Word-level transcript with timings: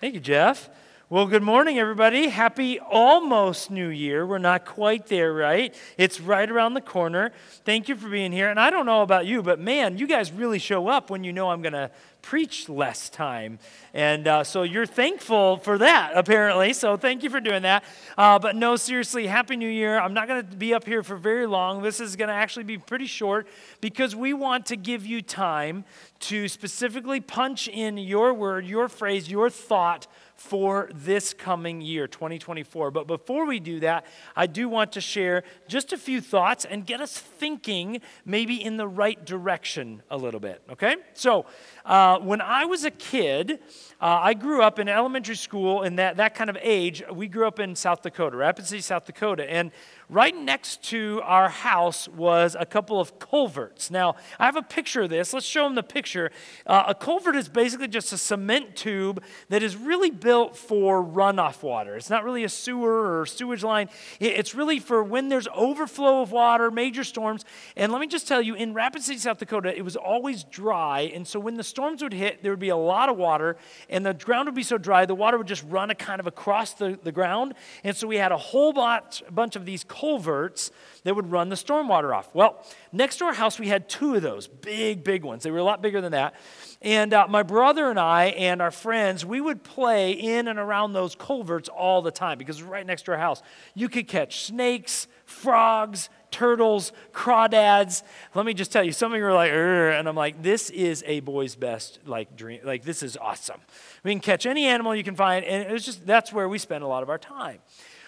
Thank 0.00 0.14
you, 0.14 0.20
Jeff. 0.20 0.68
Well, 1.08 1.28
good 1.28 1.44
morning, 1.44 1.78
everybody. 1.78 2.30
Happy 2.30 2.80
almost 2.80 3.70
New 3.70 3.90
Year. 3.90 4.26
We're 4.26 4.38
not 4.38 4.64
quite 4.64 5.06
there, 5.06 5.32
right? 5.32 5.72
It's 5.96 6.20
right 6.20 6.50
around 6.50 6.74
the 6.74 6.80
corner. 6.80 7.30
Thank 7.64 7.88
you 7.88 7.94
for 7.94 8.08
being 8.08 8.32
here. 8.32 8.50
And 8.50 8.58
I 8.58 8.70
don't 8.70 8.86
know 8.86 9.02
about 9.02 9.24
you, 9.24 9.40
but 9.40 9.60
man, 9.60 9.98
you 9.98 10.08
guys 10.08 10.32
really 10.32 10.58
show 10.58 10.88
up 10.88 11.08
when 11.08 11.22
you 11.22 11.32
know 11.32 11.50
I'm 11.50 11.62
going 11.62 11.74
to 11.74 11.92
preach 12.22 12.68
less 12.68 13.08
time. 13.08 13.60
And 13.94 14.26
uh, 14.26 14.42
so 14.42 14.64
you're 14.64 14.84
thankful 14.84 15.58
for 15.58 15.78
that, 15.78 16.10
apparently. 16.16 16.72
So 16.72 16.96
thank 16.96 17.22
you 17.22 17.30
for 17.30 17.38
doing 17.38 17.62
that. 17.62 17.84
Uh, 18.18 18.40
but 18.40 18.56
no, 18.56 18.74
seriously, 18.74 19.28
Happy 19.28 19.54
New 19.54 19.68
Year. 19.68 20.00
I'm 20.00 20.12
not 20.12 20.26
going 20.26 20.44
to 20.44 20.56
be 20.56 20.74
up 20.74 20.84
here 20.84 21.04
for 21.04 21.14
very 21.14 21.46
long. 21.46 21.82
This 21.82 22.00
is 22.00 22.16
going 22.16 22.30
to 22.30 22.34
actually 22.34 22.64
be 22.64 22.78
pretty 22.78 23.06
short 23.06 23.46
because 23.80 24.16
we 24.16 24.32
want 24.32 24.66
to 24.66 24.76
give 24.76 25.06
you 25.06 25.22
time 25.22 25.84
to 26.18 26.48
specifically 26.48 27.20
punch 27.20 27.68
in 27.68 27.96
your 27.96 28.34
word, 28.34 28.66
your 28.66 28.88
phrase, 28.88 29.30
your 29.30 29.50
thought 29.50 30.08
for 30.36 30.90
this 30.94 31.32
coming 31.32 31.80
year, 31.80 32.06
2024. 32.06 32.90
But 32.90 33.06
before 33.06 33.46
we 33.46 33.58
do 33.58 33.80
that, 33.80 34.06
I 34.34 34.46
do 34.46 34.68
want 34.68 34.92
to 34.92 35.00
share 35.00 35.42
just 35.66 35.92
a 35.92 35.96
few 35.96 36.20
thoughts 36.20 36.64
and 36.64 36.86
get 36.86 37.00
us 37.00 37.18
thinking 37.18 38.00
maybe 38.24 38.62
in 38.62 38.76
the 38.76 38.86
right 38.86 39.24
direction 39.24 40.02
a 40.10 40.16
little 40.16 40.40
bit, 40.40 40.62
okay? 40.70 40.96
So, 41.14 41.46
uh, 41.86 42.18
when 42.18 42.40
I 42.40 42.64
was 42.64 42.84
a 42.84 42.90
kid, 42.90 43.60
uh, 43.98 44.20
I 44.22 44.34
grew 44.34 44.60
up 44.60 44.78
in 44.78 44.88
elementary 44.88 45.36
school 45.36 45.82
in 45.82 45.96
that, 45.96 46.18
that 46.18 46.34
kind 46.34 46.50
of 46.50 46.58
age. 46.60 47.02
We 47.10 47.28
grew 47.28 47.46
up 47.46 47.58
in 47.58 47.74
South 47.74 48.02
Dakota, 48.02 48.36
Rapid 48.36 48.66
City, 48.66 48.82
South 48.82 49.06
Dakota. 49.06 49.50
And 49.50 49.70
right 50.10 50.36
next 50.36 50.82
to 50.90 51.22
our 51.24 51.48
house 51.48 52.06
was 52.08 52.56
a 52.58 52.66
couple 52.66 53.00
of 53.00 53.18
culverts. 53.18 53.90
Now, 53.90 54.16
I 54.38 54.44
have 54.44 54.56
a 54.56 54.62
picture 54.62 55.02
of 55.02 55.10
this. 55.10 55.32
Let's 55.32 55.46
show 55.46 55.64
them 55.64 55.76
the 55.76 55.82
picture. 55.82 56.30
Uh, 56.66 56.84
a 56.88 56.94
culvert 56.94 57.36
is 57.36 57.48
basically 57.48 57.88
just 57.88 58.12
a 58.12 58.18
cement 58.18 58.76
tube 58.76 59.22
that 59.48 59.62
is 59.62 59.76
really 59.76 60.10
built 60.10 60.56
for 60.56 61.02
runoff 61.02 61.62
water. 61.62 61.96
It's 61.96 62.10
not 62.10 62.22
really 62.22 62.44
a 62.44 62.48
sewer 62.50 63.20
or 63.20 63.24
sewage 63.24 63.64
line, 63.64 63.88
it's 64.20 64.54
really 64.54 64.78
for 64.78 65.02
when 65.02 65.28
there's 65.28 65.48
overflow 65.54 66.20
of 66.20 66.32
water, 66.32 66.70
major 66.70 67.04
storms. 67.04 67.44
And 67.76 67.92
let 67.92 68.00
me 68.00 68.06
just 68.06 68.28
tell 68.28 68.42
you, 68.42 68.54
in 68.54 68.74
Rapid 68.74 69.02
City, 69.02 69.18
South 69.18 69.38
Dakota, 69.38 69.76
it 69.76 69.82
was 69.82 69.96
always 69.96 70.44
dry. 70.44 71.10
And 71.14 71.26
so 71.26 71.40
when 71.40 71.56
the 71.56 71.64
storms 71.76 72.02
would 72.02 72.14
hit, 72.14 72.42
there 72.42 72.52
would 72.52 72.58
be 72.58 72.70
a 72.70 72.76
lot 72.76 73.10
of 73.10 73.18
water, 73.18 73.54
and 73.90 74.06
the 74.06 74.14
ground 74.14 74.46
would 74.46 74.54
be 74.54 74.62
so 74.62 74.78
dry, 74.78 75.04
the 75.04 75.14
water 75.14 75.36
would 75.36 75.46
just 75.46 75.62
run 75.68 75.90
a 75.90 75.94
kind 75.94 76.20
of 76.20 76.26
across 76.26 76.72
the, 76.72 76.98
the 77.02 77.12
ground. 77.12 77.52
And 77.84 77.94
so 77.94 78.06
we 78.06 78.16
had 78.16 78.32
a 78.32 78.36
whole 78.38 78.72
bunch, 78.72 79.22
bunch 79.30 79.56
of 79.56 79.66
these 79.66 79.84
culverts 79.84 80.70
that 81.04 81.14
would 81.14 81.30
run 81.30 81.50
the 81.50 81.54
stormwater 81.54 82.16
off. 82.16 82.34
Well, 82.34 82.64
next 82.92 83.18
to 83.18 83.26
our 83.26 83.34
house, 83.34 83.58
we 83.58 83.68
had 83.68 83.90
two 83.90 84.14
of 84.14 84.22
those 84.22 84.48
big, 84.48 85.04
big 85.04 85.22
ones. 85.22 85.42
They 85.42 85.50
were 85.50 85.58
a 85.58 85.64
lot 85.64 85.82
bigger 85.82 86.00
than 86.00 86.12
that. 86.12 86.34
And 86.80 87.12
uh, 87.12 87.26
my 87.28 87.42
brother 87.42 87.90
and 87.90 88.00
I 88.00 88.26
and 88.28 88.62
our 88.62 88.70
friends, 88.70 89.26
we 89.26 89.42
would 89.42 89.62
play 89.62 90.12
in 90.12 90.48
and 90.48 90.58
around 90.58 90.94
those 90.94 91.14
culverts 91.14 91.68
all 91.68 92.00
the 92.00 92.10
time 92.10 92.38
because 92.38 92.62
right 92.62 92.86
next 92.86 93.02
to 93.02 93.12
our 93.12 93.18
house. 93.18 93.42
You 93.74 93.90
could 93.90 94.08
catch 94.08 94.46
snakes, 94.46 95.08
frogs, 95.26 96.08
turtles, 96.30 96.92
crawdads. 97.12 98.02
Let 98.34 98.46
me 98.46 98.54
just 98.54 98.72
tell 98.72 98.82
you, 98.82 98.92
some 98.92 99.12
of 99.12 99.18
you 99.18 99.24
are 99.24 99.32
like, 99.32 99.50
and 99.52 100.08
I'm 100.08 100.16
like, 100.16 100.42
this 100.42 100.70
is 100.70 101.02
a 101.06 101.20
boy's 101.20 101.54
best 101.54 102.00
like 102.06 102.36
dream. 102.36 102.60
Like 102.64 102.84
this 102.84 103.02
is 103.02 103.16
awesome. 103.16 103.60
We 104.04 104.12
can 104.12 104.20
catch 104.20 104.46
any 104.46 104.66
animal 104.66 104.94
you 104.94 105.04
can 105.04 105.16
find, 105.16 105.44
and 105.44 105.72
it's 105.72 105.84
just 105.84 106.06
that's 106.06 106.32
where 106.32 106.48
we 106.48 106.58
spend 106.58 106.84
a 106.84 106.86
lot 106.86 107.02
of 107.02 107.10
our 107.10 107.18
time. 107.18 107.58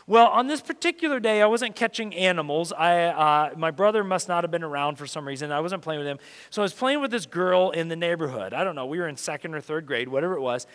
Well, 0.08 0.28
on 0.28 0.46
this 0.46 0.62
particular 0.62 1.20
day, 1.20 1.42
I 1.42 1.46
wasn't 1.46 1.76
catching 1.76 2.14
animals. 2.14 2.72
I, 2.72 3.02
uh, 3.02 3.50
my 3.58 3.70
brother 3.70 4.02
must 4.02 4.26
not 4.26 4.42
have 4.42 4.50
been 4.50 4.62
around 4.62 4.96
for 4.96 5.06
some 5.06 5.28
reason. 5.28 5.52
I 5.52 5.60
wasn't 5.60 5.82
playing 5.82 5.98
with 5.98 6.08
him. 6.08 6.18
So 6.48 6.62
I 6.62 6.64
was 6.64 6.72
playing 6.72 7.02
with 7.02 7.10
this 7.10 7.26
girl 7.26 7.72
in 7.72 7.88
the 7.88 7.96
neighborhood. 7.96 8.54
I 8.54 8.64
don't 8.64 8.74
know, 8.74 8.86
we 8.86 9.00
were 9.00 9.06
in 9.06 9.18
second 9.18 9.54
or 9.54 9.60
third 9.60 9.84
grade, 9.84 10.08
whatever 10.08 10.32
it 10.32 10.40
was. 10.40 10.66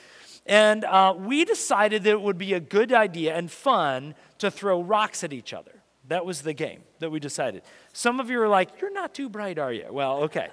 And 0.46 0.86
uh, 0.86 1.16
we 1.18 1.46
decided 1.46 2.04
that 2.04 2.12
it 2.12 2.22
would 2.22 2.38
be 2.38 2.54
a 2.54 2.60
good 2.60 2.94
idea 2.94 3.36
and 3.36 3.50
fun 3.50 4.14
to 4.38 4.52
throw 4.52 4.84
rocks 4.84 5.24
at 5.24 5.34
each 5.34 5.52
other. 5.52 5.73
That 6.14 6.28
was 6.28 6.44
the 6.44 6.54
game 6.54 6.84
that 7.00 7.10
we 7.10 7.20
decided. 7.20 7.64
Some 7.92 8.20
of 8.20 8.30
you 8.30 8.40
are 8.40 8.48
like, 8.48 8.70
You're 8.80 8.94
not 8.94 9.16
too 9.16 9.30
bright, 9.30 9.58
are 9.58 9.74
you? 9.74 9.88
Well, 9.90 10.26
okay. 10.26 10.50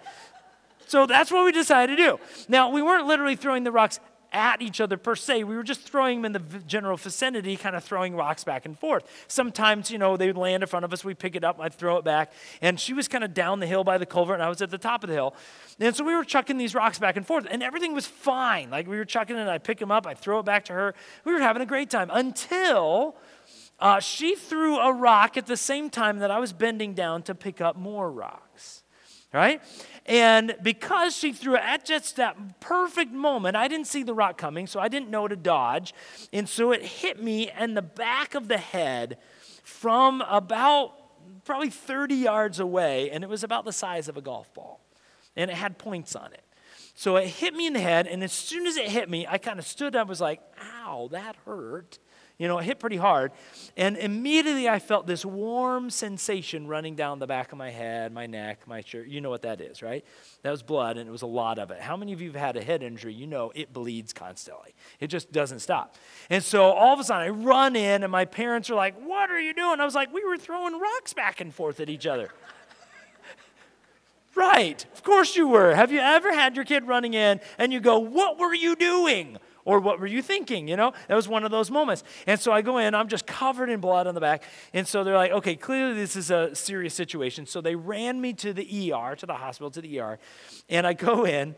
So 0.87 1.05
that's 1.05 1.31
what 1.31 1.45
we 1.45 1.53
decided 1.53 1.99
to 1.99 2.03
do. 2.03 2.21
Now, 2.49 2.71
we 2.71 2.81
weren't 2.81 3.07
literally 3.07 3.37
throwing 3.37 3.65
the 3.65 3.71
rocks 3.71 4.01
at 4.33 4.63
each 4.63 4.81
other 4.81 4.97
per 4.97 5.15
se. 5.15 5.45
We 5.45 5.55
were 5.55 5.63
just 5.63 5.83
throwing 5.83 6.23
them 6.23 6.35
in 6.35 6.43
the 6.43 6.59
general 6.61 6.97
vicinity, 6.97 7.59
kind 7.59 7.77
of 7.77 7.85
throwing 7.85 8.17
rocks 8.17 8.43
back 8.43 8.65
and 8.65 8.79
forth. 8.79 9.05
Sometimes, 9.29 9.91
you 9.91 9.99
know, 9.99 10.17
they 10.17 10.29
would 10.29 10.39
land 10.39 10.63
in 10.63 10.67
front 10.67 10.87
of 10.87 10.95
us, 10.95 11.05
we'd 11.05 11.19
pick 11.19 11.37
it 11.37 11.45
up, 11.45 11.61
I'd 11.61 11.75
throw 11.75 11.99
it 11.99 12.05
back. 12.05 12.33
And 12.63 12.81
she 12.81 12.95
was 12.95 13.07
kind 13.07 13.23
of 13.23 13.35
down 13.35 13.61
the 13.61 13.67
hill 13.67 13.85
by 13.85 13.99
the 13.99 14.07
culvert, 14.07 14.37
and 14.37 14.43
I 14.43 14.49
was 14.49 14.63
at 14.63 14.71
the 14.71 14.79
top 14.79 15.05
of 15.05 15.09
the 15.09 15.15
hill. 15.15 15.35
And 15.79 15.95
so 15.95 16.05
we 16.05 16.15
were 16.15 16.25
chucking 16.25 16.57
these 16.57 16.75
rocks 16.75 16.99
back 16.99 17.19
and 17.19 17.27
forth, 17.27 17.47
and 17.51 17.63
everything 17.63 17.93
was 17.93 18.07
fine. 18.07 18.71
Like 18.71 18.87
we 18.87 18.97
were 18.97 19.05
chucking 19.05 19.37
it, 19.37 19.47
I'd 19.47 19.63
pick 19.63 19.79
them 19.79 19.91
up, 19.91 20.07
I'd 20.07 20.19
throw 20.19 20.39
it 20.39 20.47
back 20.47 20.65
to 20.67 20.73
her. 20.73 20.95
We 21.25 21.35
were 21.35 21.41
having 21.41 21.61
a 21.61 21.67
great 21.67 21.91
time 21.91 22.09
until 22.11 23.17
uh, 23.81 24.01
she 24.01 24.35
threw 24.35 24.79
a 24.79 24.93
rock 24.93 25.37
at 25.37 25.47
the 25.47 25.57
same 25.57 25.91
time 25.91 26.19
that 26.19 26.31
I 26.31 26.39
was 26.39 26.53
bending 26.53 26.95
down 26.95 27.23
to 27.25 27.35
pick 27.35 27.61
up 27.61 27.77
more 27.77 28.11
rocks. 28.11 28.83
Right? 29.33 29.63
And 30.07 30.57
because 30.61 31.17
she 31.17 31.33
threw 31.33 31.55
it 31.55 31.63
at 31.63 31.85
just 31.85 32.17
that 32.17 32.61
perfect 32.61 33.13
moment, 33.13 33.55
I 33.57 33.69
didn't 33.69 33.87
see 33.87 34.03
the 34.03 34.13
rock 34.13 34.37
coming, 34.37 34.67
so 34.67 34.81
I 34.81 34.89
didn't 34.89 35.09
know 35.09 35.29
to 35.29 35.37
dodge. 35.37 35.95
And 36.33 36.49
so 36.49 36.73
it 36.73 36.83
hit 36.83 37.23
me 37.23 37.49
in 37.59 37.75
the 37.75 37.83
back 37.83 38.35
of 38.35 38.49
the 38.49 38.59
head 38.59 39.19
from 39.63 40.21
about 40.23 40.95
probably 41.45 41.71
30 41.71 42.17
yards 42.17 42.59
away, 42.59 43.11
and 43.11 43.23
it 43.23 43.31
was 43.31 43.45
about 43.45 43.65
the 43.65 43.73
size 43.73 44.09
of 44.09 44.17
a 44.17 44.21
golf 44.21 44.53
ball. 44.53 44.81
And 45.37 45.49
it 45.49 45.57
had 45.57 45.79
points 45.79 46.17
on 46.17 46.33
it. 46.33 46.43
So 46.95 47.17
it 47.17 47.29
hit 47.29 47.55
me 47.55 47.67
in 47.67 47.73
the 47.73 47.81
head, 47.81 48.07
and 48.07 48.23
as 48.25 48.33
soon 48.33 48.67
as 48.67 48.77
it 48.77 48.89
hit 48.89 49.09
me, 49.09 49.27
I 49.29 49.39
kind 49.39 49.59
of 49.59 49.67
stood 49.67 49.95
up, 49.95 50.09
was 50.09 50.21
like, 50.21 50.41
ow, 50.61 51.09
that 51.13 51.37
hurt. 51.47 51.99
You 52.41 52.49
know, 52.49 52.59
it 52.59 52.65
hit 52.65 52.79
pretty 52.79 52.97
hard. 52.97 53.33
And 53.77 53.99
immediately 53.99 54.67
I 54.67 54.79
felt 54.79 55.07
this 55.07 55.27
warm 55.27 55.91
sensation 55.91 56.67
running 56.67 56.95
down 56.95 57.19
the 57.19 57.27
back 57.27 57.53
of 57.53 57.59
my 57.59 57.69
head, 57.69 58.15
my 58.15 58.27
neck, 58.27 58.67
my 58.67 58.81
shirt. 58.81 59.09
You 59.09 59.21
know 59.21 59.29
what 59.29 59.43
that 59.43 59.61
is, 59.61 59.83
right? 59.83 60.03
That 60.41 60.51
was 60.51 60.63
blood, 60.63 60.97
and 60.97 61.07
it 61.07 61.13
was 61.13 61.21
a 61.21 61.27
lot 61.27 61.59
of 61.59 61.71
it. 61.71 61.83
How 61.83 61.99
many 61.99 62.15
of 62.15 62.23
you 62.23 62.33
have 62.33 62.41
had 62.41 62.57
a 62.57 62.65
head 62.65 62.83
injury? 62.83 63.13
You 63.13 63.27
know 63.27 63.53
it 63.55 63.75
bleeds 63.75 64.15
constantly, 64.15 64.75
it 65.01 65.09
just 65.09 65.31
doesn't 65.33 65.59
stop. 65.59 65.97
And 66.31 66.43
so 66.43 66.63
all 66.63 66.95
of 66.95 66.99
a 66.99 67.05
sudden 67.05 67.27
I 67.27 67.29
run 67.29 67.77
in, 67.77 68.03
and 68.03 68.11
my 68.11 68.25
parents 68.25 68.71
are 68.71 68.75
like, 68.75 68.95
What 68.99 69.31
are 69.31 69.39
you 69.39 69.53
doing? 69.53 69.79
I 69.79 69.85
was 69.85 69.95
like, 69.95 70.11
We 70.11 70.25
were 70.25 70.39
throwing 70.39 70.81
rocks 70.81 71.13
back 71.13 71.43
and 71.43 71.55
forth 71.55 71.79
at 71.79 71.91
each 71.91 72.07
other. 72.07 72.31
Right, 74.37 74.87
of 74.95 75.03
course 75.03 75.37
you 75.37 75.49
were. 75.49 75.75
Have 75.75 75.91
you 75.91 75.99
ever 75.99 76.33
had 76.33 76.55
your 76.55 76.65
kid 76.65 76.87
running 76.87 77.15
in 77.15 77.41
and 77.59 77.73
you 77.73 77.81
go, 77.81 77.99
What 77.99 78.39
were 78.39 78.55
you 78.55 78.77
doing? 78.77 79.37
Or 79.71 79.79
what 79.79 80.01
were 80.01 80.09
you 80.09 80.21
thinking? 80.21 80.67
You 80.67 80.75
know, 80.75 80.93
that 81.07 81.15
was 81.15 81.29
one 81.29 81.45
of 81.45 81.53
those 81.53 81.71
moments. 81.71 82.03
And 82.27 82.41
so 82.41 82.51
I 82.51 82.61
go 82.61 82.79
in, 82.79 82.93
I'm 82.93 83.07
just 83.07 83.25
covered 83.25 83.71
in 83.71 83.79
blood 83.79 84.09
on 84.09 84.17
the 84.17 84.21
back. 84.21 84.43
And 84.75 84.85
so 84.85 85.05
they're 85.05 85.15
like, 85.15 85.31
okay, 85.31 85.55
clearly 85.55 85.95
this 85.95 86.17
is 86.17 86.33
a 86.33 86.53
serious 86.57 86.93
situation. 86.93 87.47
So 87.47 87.61
they 87.61 87.77
ran 87.77 88.21
me 88.21 88.33
to 88.33 88.53
the 88.53 88.93
ER, 88.93 89.15
to 89.15 89.27
the 89.27 89.35
hospital, 89.35 89.71
to 89.71 89.81
the 89.81 90.01
ER. 90.01 90.19
And 90.69 90.89
I 90.89 90.95
go 90.95 91.25
in, 91.25 91.55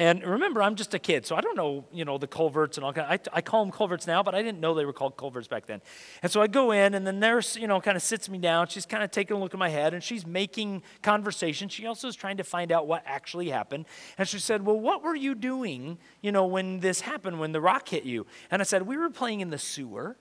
and 0.00 0.24
remember, 0.24 0.62
I'm 0.62 0.76
just 0.76 0.94
a 0.94 0.98
kid, 0.98 1.26
so 1.26 1.36
I 1.36 1.42
don't 1.42 1.58
know, 1.58 1.84
you 1.92 2.06
know, 2.06 2.16
the 2.16 2.26
culverts 2.26 2.78
and 2.78 2.86
all 2.86 2.92
kind. 2.94 3.06
I, 3.06 3.36
I 3.36 3.42
call 3.42 3.62
them 3.62 3.70
culverts 3.70 4.06
now, 4.06 4.22
but 4.22 4.34
I 4.34 4.40
didn't 4.40 4.58
know 4.58 4.72
they 4.72 4.86
were 4.86 4.94
called 4.94 5.18
culverts 5.18 5.46
back 5.46 5.66
then. 5.66 5.82
And 6.22 6.32
so 6.32 6.40
I 6.40 6.46
go 6.46 6.70
in, 6.70 6.94
and 6.94 7.06
the 7.06 7.12
nurse, 7.12 7.54
you 7.54 7.66
know, 7.66 7.82
kind 7.82 7.98
of 7.98 8.02
sits 8.02 8.30
me 8.30 8.38
down. 8.38 8.68
She's 8.68 8.86
kind 8.86 9.04
of 9.04 9.10
taking 9.10 9.36
a 9.36 9.38
look 9.38 9.52
at 9.52 9.60
my 9.60 9.68
head, 9.68 9.92
and 9.92 10.02
she's 10.02 10.24
making 10.24 10.82
conversation. 11.02 11.68
She 11.68 11.84
also 11.84 12.08
is 12.08 12.16
trying 12.16 12.38
to 12.38 12.44
find 12.44 12.72
out 12.72 12.86
what 12.86 13.02
actually 13.04 13.50
happened. 13.50 13.84
And 14.16 14.26
she 14.26 14.38
said, 14.38 14.64
"Well, 14.64 14.80
what 14.80 15.02
were 15.02 15.14
you 15.14 15.34
doing, 15.34 15.98
you 16.22 16.32
know, 16.32 16.46
when 16.46 16.80
this 16.80 17.02
happened, 17.02 17.38
when 17.38 17.52
the 17.52 17.60
rock 17.60 17.86
hit 17.86 18.04
you?" 18.04 18.26
And 18.50 18.62
I 18.62 18.64
said, 18.64 18.86
"We 18.86 18.96
were 18.96 19.10
playing 19.10 19.40
in 19.40 19.50
the 19.50 19.58
sewer." 19.58 20.16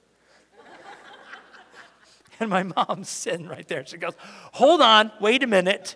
and 2.42 2.50
my 2.50 2.64
mom's 2.64 3.08
sitting 3.08 3.48
right 3.48 3.66
there. 3.70 3.86
She 3.86 3.96
goes, 3.96 4.16
"Hold 4.56 4.82
on, 4.82 5.14
wait 5.22 5.42
a 5.42 5.48
minute." 5.48 5.96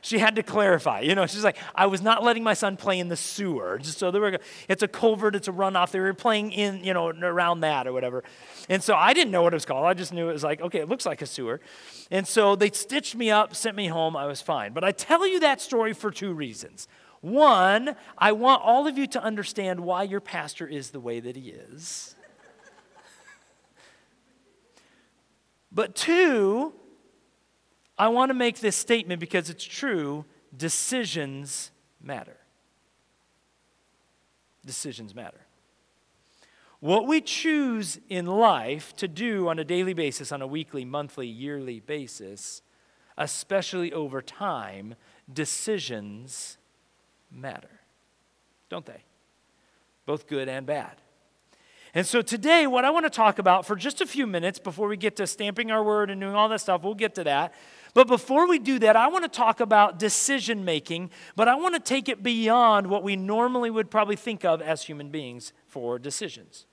She 0.00 0.18
had 0.18 0.36
to 0.36 0.42
clarify. 0.42 1.00
You 1.00 1.14
know, 1.14 1.26
she's 1.26 1.44
like, 1.44 1.56
I 1.74 1.86
was 1.86 2.02
not 2.02 2.22
letting 2.22 2.42
my 2.42 2.54
son 2.54 2.76
play 2.76 2.98
in 2.98 3.08
the 3.08 3.16
sewer. 3.16 3.78
Just 3.78 3.98
so 3.98 4.10
they 4.10 4.18
were, 4.18 4.38
it's 4.68 4.82
a 4.82 4.88
culvert, 4.88 5.34
it's 5.34 5.48
a 5.48 5.52
runoff. 5.52 5.90
They 5.90 6.00
were 6.00 6.14
playing 6.14 6.52
in, 6.52 6.84
you 6.84 6.94
know, 6.94 7.08
around 7.08 7.60
that 7.60 7.86
or 7.86 7.92
whatever. 7.92 8.24
And 8.68 8.82
so 8.82 8.94
I 8.94 9.12
didn't 9.14 9.30
know 9.30 9.42
what 9.42 9.52
it 9.52 9.56
was 9.56 9.64
called. 9.64 9.86
I 9.86 9.94
just 9.94 10.12
knew 10.12 10.28
it 10.28 10.32
was 10.32 10.44
like, 10.44 10.60
okay, 10.60 10.80
it 10.80 10.88
looks 10.88 11.06
like 11.06 11.22
a 11.22 11.26
sewer. 11.26 11.60
And 12.10 12.26
so 12.26 12.56
they 12.56 12.70
stitched 12.70 13.14
me 13.14 13.30
up, 13.30 13.54
sent 13.54 13.76
me 13.76 13.88
home. 13.88 14.16
I 14.16 14.26
was 14.26 14.40
fine. 14.40 14.72
But 14.72 14.84
I 14.84 14.92
tell 14.92 15.26
you 15.26 15.40
that 15.40 15.60
story 15.60 15.92
for 15.92 16.10
two 16.10 16.32
reasons. 16.32 16.88
One, 17.20 17.96
I 18.16 18.32
want 18.32 18.62
all 18.62 18.86
of 18.86 18.96
you 18.96 19.06
to 19.08 19.22
understand 19.22 19.80
why 19.80 20.04
your 20.04 20.20
pastor 20.20 20.66
is 20.66 20.90
the 20.90 21.00
way 21.00 21.20
that 21.20 21.36
he 21.36 21.50
is. 21.50 22.14
But 25.70 25.94
two, 25.94 26.72
I 27.98 28.08
want 28.08 28.30
to 28.30 28.34
make 28.34 28.60
this 28.60 28.76
statement 28.76 29.20
because 29.20 29.50
it's 29.50 29.64
true 29.64 30.24
decisions 30.56 31.70
matter. 32.00 32.36
Decisions 34.64 35.14
matter. 35.14 35.40
What 36.80 37.08
we 37.08 37.20
choose 37.20 37.98
in 38.08 38.26
life 38.26 38.94
to 38.96 39.08
do 39.08 39.48
on 39.48 39.58
a 39.58 39.64
daily 39.64 39.94
basis, 39.94 40.30
on 40.30 40.42
a 40.42 40.46
weekly, 40.46 40.84
monthly, 40.84 41.26
yearly 41.26 41.80
basis, 41.80 42.62
especially 43.16 43.92
over 43.92 44.22
time, 44.22 44.94
decisions 45.32 46.56
matter, 47.32 47.80
don't 48.68 48.86
they? 48.86 49.02
Both 50.06 50.28
good 50.28 50.48
and 50.48 50.64
bad. 50.66 50.96
And 51.94 52.06
so 52.06 52.22
today, 52.22 52.66
what 52.66 52.84
I 52.84 52.90
want 52.90 53.06
to 53.06 53.10
talk 53.10 53.38
about 53.38 53.66
for 53.66 53.74
just 53.74 54.00
a 54.00 54.06
few 54.06 54.26
minutes 54.26 54.58
before 54.58 54.88
we 54.88 54.96
get 54.96 55.16
to 55.16 55.26
stamping 55.26 55.70
our 55.70 55.82
word 55.82 56.10
and 56.10 56.20
doing 56.20 56.34
all 56.34 56.48
that 56.50 56.60
stuff, 56.60 56.82
we'll 56.84 56.94
get 56.94 57.14
to 57.16 57.24
that. 57.24 57.54
But 57.98 58.06
before 58.06 58.46
we 58.46 58.60
do 58.60 58.78
that, 58.78 58.94
I 58.94 59.08
want 59.08 59.24
to 59.24 59.28
talk 59.28 59.58
about 59.58 59.98
decision 59.98 60.64
making, 60.64 61.10
but 61.34 61.48
I 61.48 61.56
want 61.56 61.74
to 61.74 61.80
take 61.80 62.08
it 62.08 62.22
beyond 62.22 62.86
what 62.86 63.02
we 63.02 63.16
normally 63.16 63.70
would 63.70 63.90
probably 63.90 64.14
think 64.14 64.44
of 64.44 64.62
as 64.62 64.84
human 64.84 65.08
beings 65.08 65.52
for 65.66 65.98
decisions. 65.98 66.66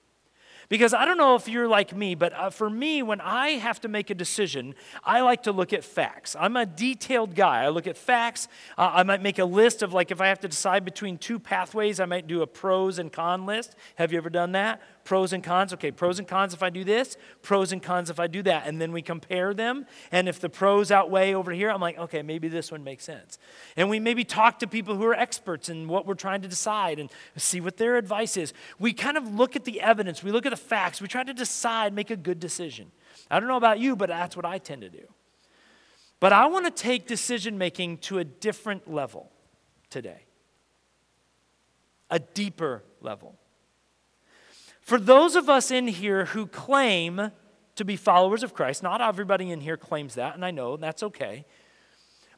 Because 0.69 0.93
I 0.93 1.03
don't 1.03 1.17
know 1.17 1.33
if 1.33 1.47
you're 1.47 1.67
like 1.67 1.95
me, 1.95 2.13
but 2.13 2.31
uh, 2.33 2.51
for 2.51 2.69
me, 2.69 3.01
when 3.01 3.21
I 3.21 3.53
have 3.53 3.81
to 3.81 3.87
make 3.87 4.11
a 4.11 4.13
decision, 4.13 4.75
I 5.03 5.21
like 5.21 5.41
to 5.43 5.51
look 5.51 5.73
at 5.73 5.83
facts. 5.83 6.35
I'm 6.39 6.55
a 6.55 6.65
detailed 6.67 7.33
guy. 7.33 7.63
I 7.63 7.69
look 7.69 7.87
at 7.87 7.97
facts. 7.97 8.47
Uh, 8.77 8.91
I 8.93 9.01
might 9.01 9.23
make 9.23 9.39
a 9.39 9.45
list 9.45 9.81
of, 9.81 9.93
like, 9.93 10.11
if 10.11 10.21
I 10.21 10.27
have 10.27 10.41
to 10.41 10.47
decide 10.47 10.85
between 10.85 11.17
two 11.17 11.39
pathways, 11.39 11.99
I 11.99 12.05
might 12.05 12.27
do 12.27 12.43
a 12.43 12.47
pros 12.47 12.99
and 12.99 13.11
con 13.11 13.47
list. 13.47 13.75
Have 13.95 14.11
you 14.11 14.19
ever 14.19 14.29
done 14.29 14.51
that? 14.51 14.79
Pros 15.05 15.33
and 15.33 15.43
cons. 15.43 15.71
Okay, 15.71 15.91
pros 15.91 16.19
and 16.19 16.27
cons 16.27 16.53
if 16.53 16.61
I 16.61 16.69
do 16.69 16.83
this, 16.83 17.15
pros 17.43 17.71
and 17.71 17.81
cons 17.81 18.09
if 18.09 18.19
I 18.19 18.25
do 18.27 18.41
that. 18.43 18.67
And 18.67 18.81
then 18.81 18.91
we 18.91 19.01
compare 19.01 19.53
them. 19.53 19.85
And 20.11 20.27
if 20.27 20.39
the 20.39 20.49
pros 20.49 20.91
outweigh 20.91 21.33
over 21.33 21.51
here, 21.51 21.69
I'm 21.69 21.79
like, 21.79 21.97
okay, 21.97 22.23
maybe 22.23 22.47
this 22.47 22.71
one 22.71 22.83
makes 22.83 23.05
sense. 23.05 23.37
And 23.77 23.89
we 23.89 23.99
maybe 23.99 24.25
talk 24.25 24.59
to 24.59 24.67
people 24.67 24.95
who 24.95 25.05
are 25.05 25.13
experts 25.13 25.69
in 25.69 25.87
what 25.87 26.07
we're 26.07 26.15
trying 26.15 26.41
to 26.41 26.47
decide 26.47 26.99
and 26.99 27.11
see 27.37 27.61
what 27.61 27.77
their 27.77 27.97
advice 27.97 28.35
is. 28.35 28.51
We 28.79 28.93
kind 28.93 29.15
of 29.15 29.33
look 29.33 29.55
at 29.55 29.63
the 29.63 29.79
evidence, 29.79 30.23
we 30.23 30.31
look 30.31 30.47
at 30.47 30.49
the 30.49 30.57
facts, 30.57 30.99
we 30.99 31.07
try 31.07 31.23
to 31.23 31.33
decide, 31.33 31.93
make 31.93 32.09
a 32.09 32.17
good 32.17 32.39
decision. 32.39 32.91
I 33.29 33.39
don't 33.39 33.47
know 33.47 33.57
about 33.57 33.79
you, 33.79 33.95
but 33.95 34.09
that's 34.09 34.35
what 34.35 34.45
I 34.45 34.57
tend 34.57 34.81
to 34.81 34.89
do. 34.89 35.05
But 36.19 36.33
I 36.33 36.47
want 36.47 36.65
to 36.65 36.71
take 36.71 37.05
decision 37.05 37.59
making 37.59 37.99
to 37.99 38.17
a 38.17 38.23
different 38.23 38.91
level 38.91 39.31
today, 39.91 40.25
a 42.09 42.17
deeper 42.17 42.83
level. 43.01 43.37
For 44.85 44.99
those 44.99 45.35
of 45.35 45.49
us 45.49 45.71
in 45.71 45.87
here 45.87 46.25
who 46.25 46.45
claim 46.45 47.31
to 47.75 47.83
be 47.83 47.95
followers 47.95 48.43
of 48.43 48.53
Christ, 48.53 48.83
not 48.83 49.01
everybody 49.01 49.51
in 49.51 49.59
here 49.59 49.77
claims 49.77 50.13
that, 50.13 50.35
and 50.35 50.45
I 50.45 50.51
know 50.51 50.77
that's 50.77 51.01
okay. 51.01 51.43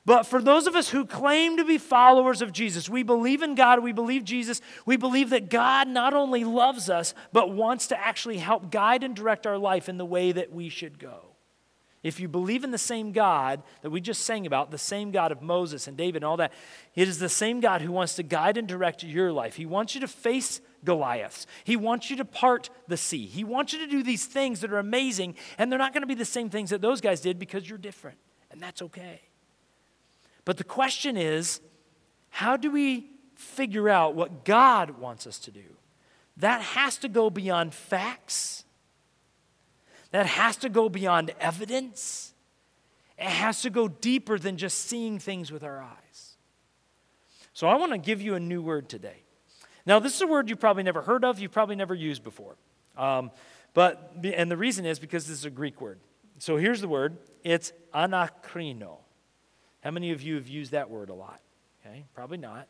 But 0.06 0.24
for 0.24 0.42
those 0.42 0.66
of 0.66 0.74
us 0.74 0.88
who 0.90 1.06
claim 1.06 1.58
to 1.58 1.66
be 1.66 1.78
followers 1.78 2.42
of 2.42 2.54
Jesus, 2.54 2.88
we 2.88 3.04
believe 3.04 3.44
in 3.44 3.56
God, 3.56 3.84
we 3.84 3.92
believe 3.92 4.24
Jesus, 4.24 4.62
we 4.86 4.96
believe 4.96 5.32
that 5.32 5.50
God 5.50 5.90
not 5.90 6.14
only 6.14 6.46
loves 6.46 6.90
us, 6.90 7.14
but 7.34 7.52
wants 7.52 7.88
to 7.88 8.00
actually 8.00 8.38
help 8.38 8.72
guide 8.72 9.04
and 9.04 9.14
direct 9.14 9.46
our 9.46 9.58
life 9.58 9.90
in 9.90 9.98
the 9.98 10.06
way 10.06 10.32
that 10.32 10.54
we 10.54 10.70
should 10.70 11.00
go. 11.00 11.36
If 12.02 12.22
you 12.22 12.30
believe 12.30 12.64
in 12.64 12.72
the 12.72 12.78
same 12.78 13.12
God 13.12 13.62
that 13.82 13.90
we 13.90 14.00
just 14.00 14.24
sang 14.24 14.48
about, 14.48 14.72
the 14.72 14.78
same 14.78 15.12
God 15.12 15.34
of 15.34 15.42
Moses 15.42 15.86
and 15.86 15.98
David 15.98 16.24
and 16.24 16.26
all 16.26 16.38
that, 16.38 16.54
it 16.96 17.10
is 17.10 17.20
the 17.20 17.28
same 17.28 17.60
God 17.60 17.82
who 17.82 17.92
wants 17.92 18.16
to 18.16 18.24
guide 18.24 18.56
and 18.56 18.70
direct 18.70 19.04
your 19.04 19.34
life. 19.34 19.58
He 19.58 19.66
wants 19.66 19.96
you 19.96 20.00
to 20.00 20.08
face 20.08 20.62
Goliaths. 20.84 21.48
He 21.64 21.76
wants 21.76 22.10
you 22.10 22.16
to 22.18 22.26
part 22.26 22.70
the 22.88 22.98
sea. 22.98 23.26
He 23.26 23.44
wants 23.44 23.74
you 23.74 23.80
to 23.80 23.88
do 23.88 24.04
these 24.04 24.26
things 24.26 24.62
that 24.62 24.72
are 24.72 24.80
amazing, 24.80 25.36
and 25.58 25.72
they're 25.72 25.80
not 25.80 25.94
going 25.94 26.02
to 26.02 26.08
be 26.08 26.16
the 26.16 26.26
same 26.26 26.50
things 26.50 26.70
that 26.70 26.82
those 26.82 27.02
guys 27.02 27.22
did 27.22 27.40
because 27.40 27.68
you're 27.68 27.78
different, 27.78 28.18
and 28.52 28.62
that's 28.62 28.82
okay. 28.82 29.22
But 30.46 30.58
the 30.58 30.64
question 30.64 31.18
is 31.18 31.60
how 32.30 32.56
do 32.56 32.72
we 32.72 33.10
figure 33.36 33.90
out 33.90 34.16
what 34.16 34.46
God 34.46 34.92
wants 35.00 35.28
us 35.28 35.40
to 35.40 35.52
do? 35.52 35.64
That 36.38 36.62
has 36.62 36.98
to 37.00 37.10
go 37.10 37.30
beyond 37.30 37.74
facts, 37.74 38.64
that 40.12 40.26
has 40.26 40.58
to 40.58 40.70
go 40.70 40.90
beyond 40.90 41.34
evidence. 41.40 42.34
It 43.18 43.26
has 43.26 43.64
to 43.64 43.72
go 43.72 43.88
deeper 43.88 44.38
than 44.38 44.58
just 44.58 44.78
seeing 44.78 45.18
things 45.18 45.52
with 45.52 45.64
our 45.64 45.82
eyes. 45.82 46.38
So 47.54 47.68
I 47.68 47.76
want 47.76 47.92
to 47.92 47.98
give 47.98 48.22
you 48.22 48.36
a 48.36 48.40
new 48.40 48.62
word 48.62 48.88
today. 48.88 49.24
Now, 49.88 50.00
this 50.00 50.14
is 50.14 50.22
a 50.22 50.28
word 50.28 50.50
you've 50.50 50.60
probably 50.60 50.84
never 50.84 51.02
heard 51.02 51.24
of, 51.24 51.40
you've 51.40 51.54
probably 51.54 51.78
never 51.78 51.96
used 51.96 52.22
before. 52.22 52.58
Um, 52.98 53.32
but, 53.74 54.12
and 54.22 54.52
the 54.52 54.58
reason 54.58 54.86
is 54.86 55.00
because 55.00 55.28
this 55.28 55.38
is 55.40 55.46
a 55.46 55.50
Greek 55.50 55.80
word. 55.80 56.02
So 56.40 56.58
here's 56.58 56.82
the 56.82 56.90
word 56.90 57.18
it's 57.42 57.72
anakrino. 57.94 59.00
How 59.82 59.92
many 59.92 60.12
of 60.12 60.22
you 60.22 60.36
have 60.36 60.50
used 60.50 60.74
that 60.74 60.90
word 60.90 61.10
a 61.10 61.14
lot? 61.14 61.40
Okay, 61.86 62.04
probably 62.14 62.38
not. 62.38 62.68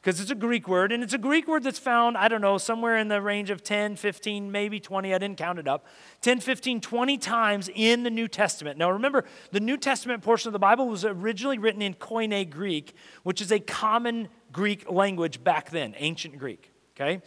Because 0.00 0.20
it's 0.20 0.30
a 0.30 0.36
Greek 0.36 0.66
word, 0.68 0.92
and 0.92 1.02
it's 1.02 1.12
a 1.12 1.18
Greek 1.18 1.48
word 1.48 1.64
that's 1.64 1.80
found, 1.80 2.16
I 2.16 2.28
don't 2.28 2.40
know, 2.40 2.58
somewhere 2.58 2.96
in 2.96 3.08
the 3.08 3.20
range 3.20 3.50
of 3.50 3.62
10, 3.62 3.96
15, 3.96 4.50
maybe 4.52 4.78
20. 4.78 5.12
I 5.12 5.18
didn't 5.18 5.36
count 5.36 5.58
it 5.58 5.66
up. 5.66 5.84
10, 6.20 6.40
15, 6.40 6.80
20 6.80 7.18
times 7.18 7.68
in 7.74 8.02
the 8.04 8.10
New 8.10 8.28
Testament. 8.28 8.78
Now 8.78 8.90
remember, 8.92 9.24
the 9.50 9.60
New 9.60 9.76
Testament 9.76 10.22
portion 10.22 10.48
of 10.48 10.52
the 10.52 10.58
Bible 10.60 10.88
was 10.88 11.04
originally 11.04 11.58
written 11.58 11.82
in 11.82 11.94
Koine 11.94 12.48
Greek, 12.48 12.94
which 13.24 13.42
is 13.42 13.50
a 13.50 13.58
common 13.58 14.28
Greek 14.56 14.90
language 14.90 15.44
back 15.44 15.68
then, 15.68 15.94
ancient 15.98 16.38
Greek. 16.38 16.72
Okay? 16.96 17.20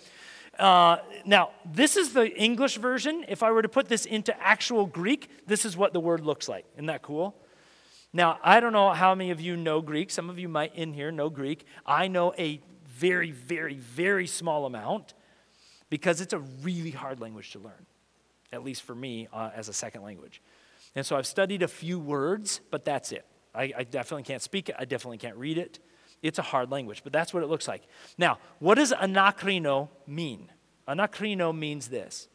Uh, 0.58 0.98
now, 1.26 1.52
this 1.64 1.96
is 1.96 2.12
the 2.12 2.36
English 2.36 2.78
version. 2.78 3.24
If 3.28 3.44
I 3.44 3.52
were 3.52 3.62
to 3.62 3.70
put 3.70 3.88
this 3.88 4.06
into 4.06 4.34
actual 4.42 4.88
Greek, 4.88 5.30
this 5.46 5.64
is 5.64 5.78
what 5.78 5.94
the 5.94 6.00
word 6.00 6.22
looks 6.22 6.50
like. 6.50 6.66
Isn't 6.74 6.88
that 6.88 7.04
cool? 7.04 7.36
Now, 8.12 8.40
I 8.44 8.60
don't 8.60 8.74
know 8.74 8.90
how 8.90 9.14
many 9.14 9.30
of 9.30 9.40
you 9.40 9.56
know 9.56 9.80
Greek. 9.80 10.10
Some 10.10 10.32
of 10.32 10.40
you 10.40 10.50
might 10.50 10.76
in 10.76 10.92
here 10.92 11.12
know 11.12 11.30
Greek. 11.30 11.66
I 11.86 12.08
know 12.08 12.34
a 12.40 12.60
very, 12.88 13.30
very, 13.30 13.76
very 13.76 14.26
small 14.26 14.66
amount 14.66 15.14
because 15.92 16.22
it's 16.22 16.34
a 16.34 16.40
really 16.40 16.92
hard 16.92 17.20
language 17.20 17.52
to 17.52 17.60
learn, 17.60 17.86
at 18.52 18.64
least 18.64 18.82
for 18.82 18.96
me 18.96 19.28
uh, 19.32 19.52
as 19.56 19.70
a 19.70 19.74
second 19.74 20.02
language. 20.02 20.42
And 20.96 21.06
so 21.06 21.16
I've 21.16 21.28
studied 21.28 21.62
a 21.62 21.68
few 21.68 22.00
words, 22.00 22.60
but 22.72 22.84
that's 22.86 23.12
it. 23.12 23.26
I, 23.54 23.72
I 23.78 23.84
definitely 23.84 24.24
can't 24.24 24.42
speak 24.42 24.70
it, 24.70 24.76
I 24.80 24.86
definitely 24.86 25.20
can't 25.20 25.38
read 25.38 25.60
it. 25.60 25.78
It's 26.22 26.40
a 26.40 26.44
hard 26.44 26.72
language, 26.72 27.02
but 27.04 27.14
that's 27.14 27.34
what 27.34 27.44
it 27.44 27.48
looks 27.48 27.68
like. 27.68 27.84
Now, 28.18 28.40
what 28.60 28.76
does 28.76 28.92
anakrino 28.92 29.90
mean? 30.06 30.52
Anakrino 30.88 31.56
means 31.56 31.88
this 31.88 32.28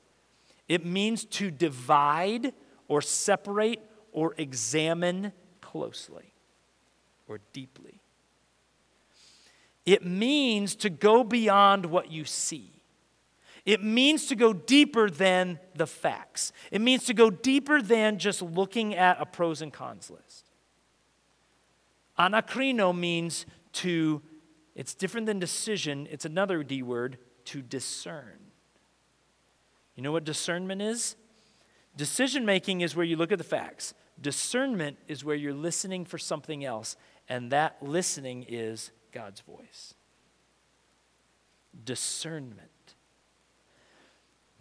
it 0.69 0.85
means 0.85 1.25
to 1.27 1.51
divide 1.51 2.53
or 2.89 3.03
separate 3.03 3.81
or 4.13 4.35
examine 4.39 5.33
closely 5.61 6.35
or 7.29 7.41
deeply. 7.53 8.01
It 9.85 10.05
means 10.05 10.75
to 10.77 10.89
go 10.89 11.25
beyond 11.25 11.87
what 11.87 12.11
you 12.11 12.25
see. 12.25 12.71
It 13.67 13.83
means 13.83 14.27
to 14.27 14.35
go 14.35 14.53
deeper 14.53 15.09
than 15.09 15.59
the 15.75 15.87
facts. 15.87 16.53
It 16.71 16.81
means 16.81 17.05
to 17.05 17.15
go 17.15 17.31
deeper 17.31 17.81
than 17.81 18.19
just 18.19 18.43
looking 18.43 18.95
at 18.95 19.21
a 19.21 19.27
pros 19.27 19.63
and 19.63 19.73
cons 19.73 20.11
list. 20.11 20.47
Anakrino 22.19 22.97
means 22.97 23.47
to, 23.75 24.23
it's 24.75 24.95
different 24.95 25.27
than 25.27 25.39
decision, 25.39 26.09
it's 26.11 26.25
another 26.25 26.63
D 26.63 26.83
word, 26.83 27.19
to 27.47 27.63
discern. 27.63 28.39
You 29.95 30.03
know 30.03 30.13
what 30.13 30.25
discernment 30.25 30.83
is? 30.83 31.17
Decision 31.97 32.45
making 32.45 32.81
is 32.81 32.97
where 32.97 33.05
you 33.05 33.17
look 33.17 33.31
at 33.31 33.39
the 33.39 33.45
facts. 33.45 33.95
Discernment 34.21 34.97
is 35.07 35.25
where 35.25 35.37
you're 35.37 35.55
listening 35.55 36.05
for 36.05 36.19
something 36.19 36.65
else, 36.65 36.97
and 37.29 37.53
that 37.53 37.77
listening 37.81 38.45
is 38.49 38.91
God's 39.13 39.41
voice. 39.41 39.95
Discernment. 41.85 42.71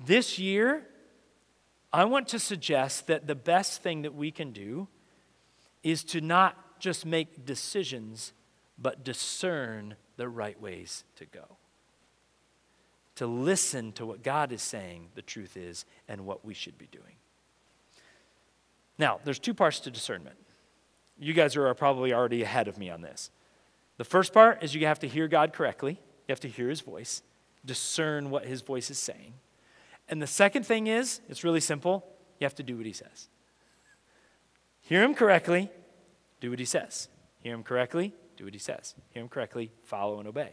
This 0.04 0.38
year, 0.38 0.86
I 1.92 2.06
want 2.06 2.28
to 2.30 2.40
suggest 2.40 3.08
that 3.08 3.28
the 3.28 3.36
best 3.36 3.82
thing 3.82 4.02
that 4.02 4.14
we 4.14 4.32
can 4.32 4.52
do 4.52 4.88
is 5.84 6.04
to 6.06 6.22
not 6.22 6.80
just 6.80 7.06
make 7.06 7.46
decisions, 7.46 8.34
but 8.78 9.04
discern 9.04 9.96
the 10.18 10.28
right 10.28 10.60
ways 10.60 11.04
to 11.16 11.26
go. 11.26 11.58
To 13.16 13.28
listen 13.28 13.92
to 13.94 14.06
what 14.06 14.24
God 14.24 14.52
is 14.52 14.62
saying 14.62 15.10
the 15.16 15.22
truth 15.22 15.56
is 15.56 15.86
and 16.08 16.26
what 16.26 16.44
we 16.44 16.54
should 16.54 16.78
be 16.78 16.88
doing. 16.88 17.16
Now, 18.98 19.20
there's 19.24 19.40
two 19.40 19.54
parts 19.54 19.80
to 19.82 19.92
discernment. 19.92 20.36
You 21.20 21.34
guys 21.34 21.56
are 21.56 21.74
probably 21.74 22.14
already 22.14 22.42
ahead 22.42 22.68
of 22.68 22.78
me 22.78 22.90
on 22.90 23.02
this. 23.02 23.30
The 23.98 24.04
first 24.04 24.34
part 24.34 24.64
is 24.64 24.74
you 24.74 24.86
have 24.88 25.00
to 25.00 25.08
hear 25.08 25.28
God 25.28 25.54
correctly, 25.54 25.94
you 25.94 26.32
have 26.32 26.40
to 26.42 26.48
hear 26.48 26.70
his 26.70 26.82
voice, 26.82 27.22
discern 27.66 28.30
what 28.30 28.46
his 28.46 28.62
voice 28.62 28.90
is 28.90 28.98
saying. 28.98 29.34
And 30.10 30.22
the 30.22 30.28
second 30.28 30.66
thing 30.66 30.88
is, 30.88 31.22
it's 31.30 31.44
really 31.44 31.60
simple 31.60 32.06
you 32.40 32.46
have 32.46 32.56
to 32.56 32.64
do 32.64 32.76
what 32.78 32.86
he 32.86 32.94
says. 32.94 33.28
Hear 34.82 35.04
him 35.04 35.16
correctly, 35.16 35.70
do 36.42 36.50
what 36.50 36.60
he 36.60 36.66
says. 36.66 37.08
Hear 37.40 37.54
him 37.54 37.64
correctly, 37.64 38.14
do 38.38 38.46
what 38.46 38.54
he 38.54 38.60
says. 38.60 38.96
Hear 39.12 39.24
him 39.24 39.30
correctly, 39.30 39.72
follow 39.84 40.20
and 40.20 40.28
obey. 40.28 40.52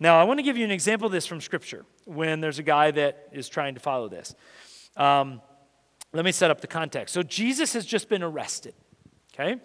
Now, 0.00 0.20
I 0.20 0.24
want 0.24 0.38
to 0.38 0.42
give 0.42 0.56
you 0.56 0.64
an 0.64 0.70
example 0.70 1.06
of 1.06 1.12
this 1.12 1.26
from 1.26 1.40
Scripture 1.40 1.84
when 2.04 2.40
there's 2.40 2.58
a 2.58 2.64
guy 2.64 2.90
that 2.90 3.28
is 3.32 3.48
trying 3.48 3.74
to 3.74 3.80
follow 3.80 4.08
this. 4.08 4.34
Um, 4.96 5.40
let 6.12 6.24
me 6.24 6.32
set 6.32 6.50
up 6.50 6.60
the 6.60 6.66
context. 6.66 7.14
So 7.14 7.22
Jesus 7.22 7.72
has 7.74 7.86
just 7.86 8.08
been 8.08 8.22
arrested, 8.22 8.74
okay? 9.34 9.60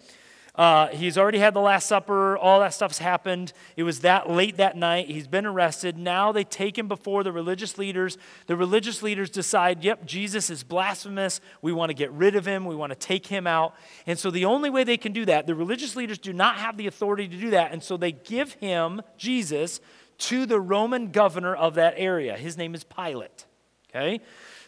Uh, 0.54 0.88
he's 0.88 1.16
already 1.16 1.38
had 1.38 1.54
the 1.54 1.60
Last 1.60 1.86
Supper. 1.86 2.36
All 2.36 2.60
that 2.60 2.74
stuff's 2.74 2.98
happened. 2.98 3.52
It 3.76 3.84
was 3.84 4.00
that 4.00 4.28
late 4.28 4.56
that 4.56 4.76
night. 4.76 5.08
He's 5.08 5.28
been 5.28 5.46
arrested. 5.46 5.96
Now 5.96 6.32
they 6.32 6.44
take 6.44 6.76
him 6.76 6.88
before 6.88 7.22
the 7.22 7.32
religious 7.32 7.78
leaders. 7.78 8.18
The 8.46 8.56
religious 8.56 9.02
leaders 9.02 9.30
decide, 9.30 9.84
yep, 9.84 10.04
Jesus 10.04 10.50
is 10.50 10.62
blasphemous. 10.62 11.40
We 11.62 11.72
want 11.72 11.90
to 11.90 11.94
get 11.94 12.10
rid 12.12 12.34
of 12.34 12.46
him. 12.46 12.64
We 12.64 12.74
want 12.74 12.90
to 12.90 12.98
take 12.98 13.26
him 13.26 13.46
out. 13.46 13.74
And 14.06 14.18
so 14.18 14.30
the 14.30 14.44
only 14.44 14.70
way 14.70 14.84
they 14.84 14.96
can 14.96 15.12
do 15.12 15.24
that, 15.26 15.46
the 15.46 15.54
religious 15.54 15.96
leaders 15.96 16.18
do 16.18 16.32
not 16.32 16.56
have 16.56 16.76
the 16.76 16.86
authority 16.86 17.28
to 17.28 17.36
do 17.36 17.50
that. 17.50 17.72
And 17.72 17.82
so 17.82 17.96
they 17.96 18.12
give 18.12 18.54
him, 18.54 19.02
Jesus, 19.16 19.80
to 20.18 20.46
the 20.46 20.60
Roman 20.60 21.12
governor 21.12 21.54
of 21.54 21.74
that 21.74 21.94
area. 21.96 22.36
His 22.36 22.58
name 22.58 22.74
is 22.74 22.84
Pilate. 22.84 23.46
Okay? 23.90 24.20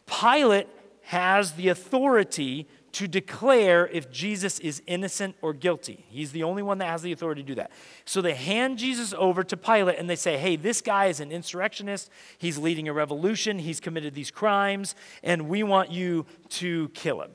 Pilate 0.07 0.69
has 1.03 1.53
the 1.53 1.69
authority 1.69 2.67
to 2.93 3.09
declare 3.09 3.89
if 3.89 4.11
Jesus 4.11 4.59
is 4.59 4.83
innocent 4.87 5.35
or 5.41 5.55
guilty. 5.55 6.05
He's 6.09 6.33
the 6.33 6.43
only 6.43 6.63
one 6.63 6.79
that 6.79 6.89
has 6.89 7.03
the 7.03 7.13
authority 7.13 7.43
to 7.43 7.47
do 7.47 7.55
that. 7.55 7.71
So 8.05 8.21
they 8.21 8.35
hand 8.35 8.79
Jesus 8.79 9.15
over 9.17 9.43
to 9.45 9.57
Pilate 9.57 9.99
and 9.99 10.11
they 10.11 10.17
say, 10.17 10.37
hey, 10.37 10.57
this 10.57 10.81
guy 10.81 11.07
is 11.07 11.19
an 11.19 11.33
insurrectionist. 11.33 12.11
He's 12.37 12.59
leading 12.59 12.89
a 12.89 12.93
revolution. 12.93 13.59
He's 13.59 13.81
committed 13.81 14.15
these 14.15 14.31
crimes, 14.31 14.95
and 15.23 15.49
we 15.49 15.63
want 15.63 15.91
you 15.91 16.27
to 16.51 16.91
kill 16.91 17.23
him. 17.23 17.31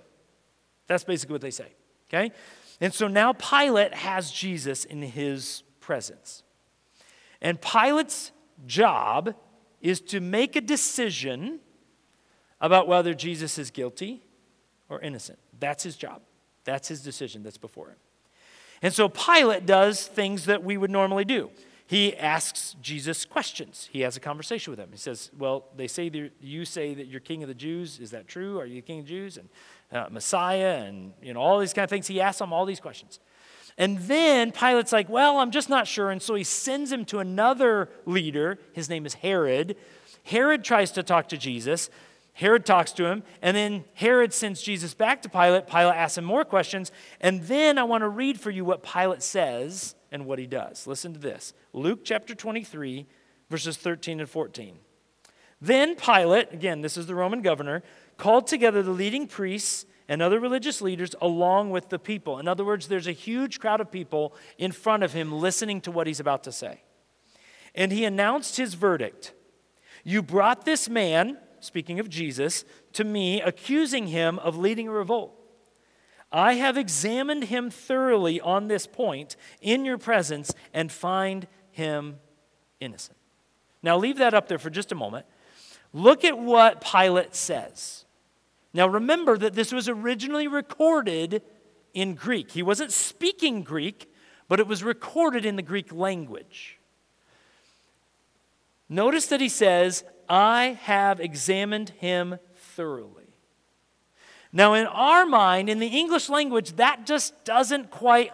That's 0.86 1.04
basically 1.04 1.34
what 1.34 1.42
they 1.42 1.52
say. 1.52 1.74
Okay? 2.10 2.32
And 2.80 2.94
so 2.94 3.08
now 3.08 3.34
Pilate 3.34 3.94
has 3.94 4.32
Jesus 4.32 4.86
in 4.86 5.02
his 5.02 5.64
presence. 5.80 6.44
And 7.42 7.60
Pilate's 7.60 8.32
job 8.66 9.36
is 9.82 10.02
to 10.02 10.20
make 10.20 10.56
a 10.56 10.62
decision 10.62 11.60
about 12.62 12.88
whether 12.88 13.14
Jesus 13.14 13.58
is 13.58 13.72
guilty 13.72 14.24
or 14.90 15.00
innocent. 15.02 15.40
That's 15.60 15.84
his 15.84 15.96
job. 15.96 16.22
That's 16.64 16.88
his 16.88 17.02
decision 17.02 17.44
that's 17.44 17.58
before 17.58 17.88
him. 17.90 17.96
And 18.82 18.94
so 18.94 19.10
Pilate 19.10 19.66
does 19.66 20.06
things 20.06 20.46
that 20.46 20.64
we 20.64 20.78
would 20.78 20.92
normally 20.92 21.26
do. 21.26 21.50
He 21.88 22.16
asks 22.18 22.76
Jesus 22.82 23.24
questions. 23.24 23.88
He 23.92 24.02
has 24.02 24.18
a 24.18 24.20
conversation 24.20 24.72
with 24.72 24.80
him. 24.80 24.90
He 24.92 24.98
says, 24.98 25.32
Well, 25.38 25.66
they 25.76 25.88
say 25.88 26.12
you 26.42 26.66
say 26.66 26.94
that 26.94 27.08
you're 27.08 27.22
king 27.22 27.44
of 27.44 27.48
the 27.48 27.56
Jews. 27.56 28.00
Is 28.00 28.12
that 28.12 28.28
true? 28.28 28.60
Are 28.60 28.66
you 28.66 28.82
king 28.82 29.00
of 29.00 29.06
the 29.06 29.10
Jews? 29.10 29.38
And 29.38 29.50
uh, 29.92 30.08
Messiah, 30.12 30.84
and 30.84 31.14
you 31.22 31.34
know, 31.34 31.40
all 31.40 31.60
these 31.60 31.72
kind 31.72 31.86
of 31.86 31.90
things. 31.90 32.08
He 32.08 32.20
asks 32.20 32.42
him 32.42 32.52
all 32.52 32.66
these 32.66 32.82
questions. 32.82 33.20
And 33.78 34.00
then 34.00 34.52
Pilate's 34.52 34.92
like, 34.92 35.08
Well, 35.08 35.38
I'm 35.38 35.52
just 35.52 35.70
not 35.70 35.88
sure. 35.88 36.12
And 36.12 36.22
so 36.22 36.36
he 36.36 36.44
sends 36.44 36.92
him 36.92 37.06
to 37.06 37.20
another 37.20 37.90
leader. 38.06 38.60
His 38.74 38.90
name 38.90 39.06
is 39.06 39.14
Herod. 39.16 39.78
Herod 40.24 40.66
tries 40.66 40.92
to 40.92 41.04
talk 41.04 41.30
to 41.30 41.38
Jesus. 41.38 41.90
Herod 42.38 42.68
talks 42.68 42.92
to 42.92 43.06
him, 43.08 43.24
and 43.42 43.58
then 43.58 43.84
Herod 43.96 44.32
sends 44.32 44.62
Jesus 44.62 44.94
back 44.94 45.24
to 45.24 45.30
Pilate. 45.30 45.66
Pilate 45.66 45.96
asks 45.96 46.20
him 46.20 46.24
more 46.24 46.46
questions, 46.46 46.92
and 47.20 47.42
then 47.42 47.80
I 47.80 47.84
want 47.84 48.04
to 48.04 48.10
read 48.10 48.40
for 48.40 48.52
you 48.52 48.64
what 48.64 48.84
Pilate 48.84 49.24
says 49.24 49.96
and 50.12 50.24
what 50.28 50.38
he 50.38 50.46
does. 50.46 50.86
Listen 50.86 51.14
to 51.14 51.20
this 51.20 51.54
Luke 51.74 52.02
chapter 52.04 52.36
23, 52.36 53.08
verses 53.50 53.76
13 53.78 54.20
and 54.20 54.30
14. 54.30 54.78
Then 55.60 55.96
Pilate, 55.96 56.54
again, 56.54 56.82
this 56.82 56.96
is 56.96 57.08
the 57.08 57.16
Roman 57.16 57.42
governor, 57.42 57.82
called 58.18 58.46
together 58.46 58.84
the 58.84 58.92
leading 58.92 59.26
priests 59.26 59.88
and 60.08 60.22
other 60.22 60.40
religious 60.40 60.80
leaders 60.80 61.16
along 61.20 61.72
with 61.72 61.90
the 61.90 61.98
people. 61.98 62.38
In 62.38 62.48
other 62.48 62.64
words, 62.64 62.88
there's 62.88 63.08
a 63.08 63.14
huge 63.14 63.60
crowd 63.60 63.82
of 63.82 63.92
people 63.92 64.36
in 64.60 64.72
front 64.72 65.02
of 65.02 65.12
him 65.12 65.32
listening 65.32 65.82
to 65.82 65.92
what 65.92 66.06
he's 66.06 66.20
about 66.20 66.44
to 66.44 66.52
say. 66.52 66.84
And 67.74 67.92
he 67.92 68.06
announced 68.06 68.58
his 68.58 68.76
verdict 68.76 69.34
You 70.04 70.22
brought 70.22 70.66
this 70.66 70.88
man 70.88 71.40
speaking 71.60 72.00
of 72.00 72.10
Jesus, 72.10 72.66
to 72.94 73.04
me, 73.04 73.42
accusing 73.42 74.08
him 74.08 74.40
of 74.40 74.58
leading 74.58 74.88
a 74.88 74.92
revolt. 74.92 75.34
I 76.32 76.54
have 76.56 76.78
examined 76.78 77.46
him 77.46 77.70
thoroughly 77.70 78.42
on 78.42 78.68
this 78.68 78.86
point 78.86 79.36
in 79.62 79.86
your 79.86 79.98
presence 79.98 80.54
and 80.74 80.92
find 80.92 81.48
him 81.72 82.18
innocent. 82.80 83.18
Now, 83.82 83.98
leave 83.98 84.18
that 84.18 84.34
up 84.34 84.48
there 84.48 84.60
for 84.60 84.70
just 84.70 84.92
a 84.92 84.96
moment. 84.96 85.26
Look 85.94 86.26
at 86.26 86.38
what 86.38 86.82
Pilate 86.82 87.36
says. 87.36 88.06
Now, 88.74 88.88
remember 88.88 89.38
that 89.38 89.54
this 89.54 89.72
was 89.72 89.88
originally 89.88 90.48
recorded 90.48 91.42
in 91.94 92.14
Greek. 92.16 92.52
He 92.52 92.62
wasn't 92.62 92.92
speaking 92.92 93.64
Greek, 93.64 94.12
but 94.48 94.60
it 94.60 94.68
was 94.68 94.84
recorded 94.84 95.46
in 95.46 95.56
the 95.56 95.62
Greek 95.62 95.94
language. 95.94 96.78
Notice 98.90 99.28
that 99.28 99.42
he 99.42 99.50
says, 99.50 100.04
I 100.30 100.78
have 100.84 101.20
examined 101.20 101.90
him 101.90 102.40
thoroughly. 102.56 103.28
Now, 104.54 104.74
in 104.74 104.88
our 104.88 105.26
mind, 105.26 105.70
in 105.70 105.80
the 105.80 105.88
English 105.88 106.30
language, 106.30 106.78
that 106.78 107.06
just 107.06 107.46
doesn't 107.46 107.92
quite 107.92 108.32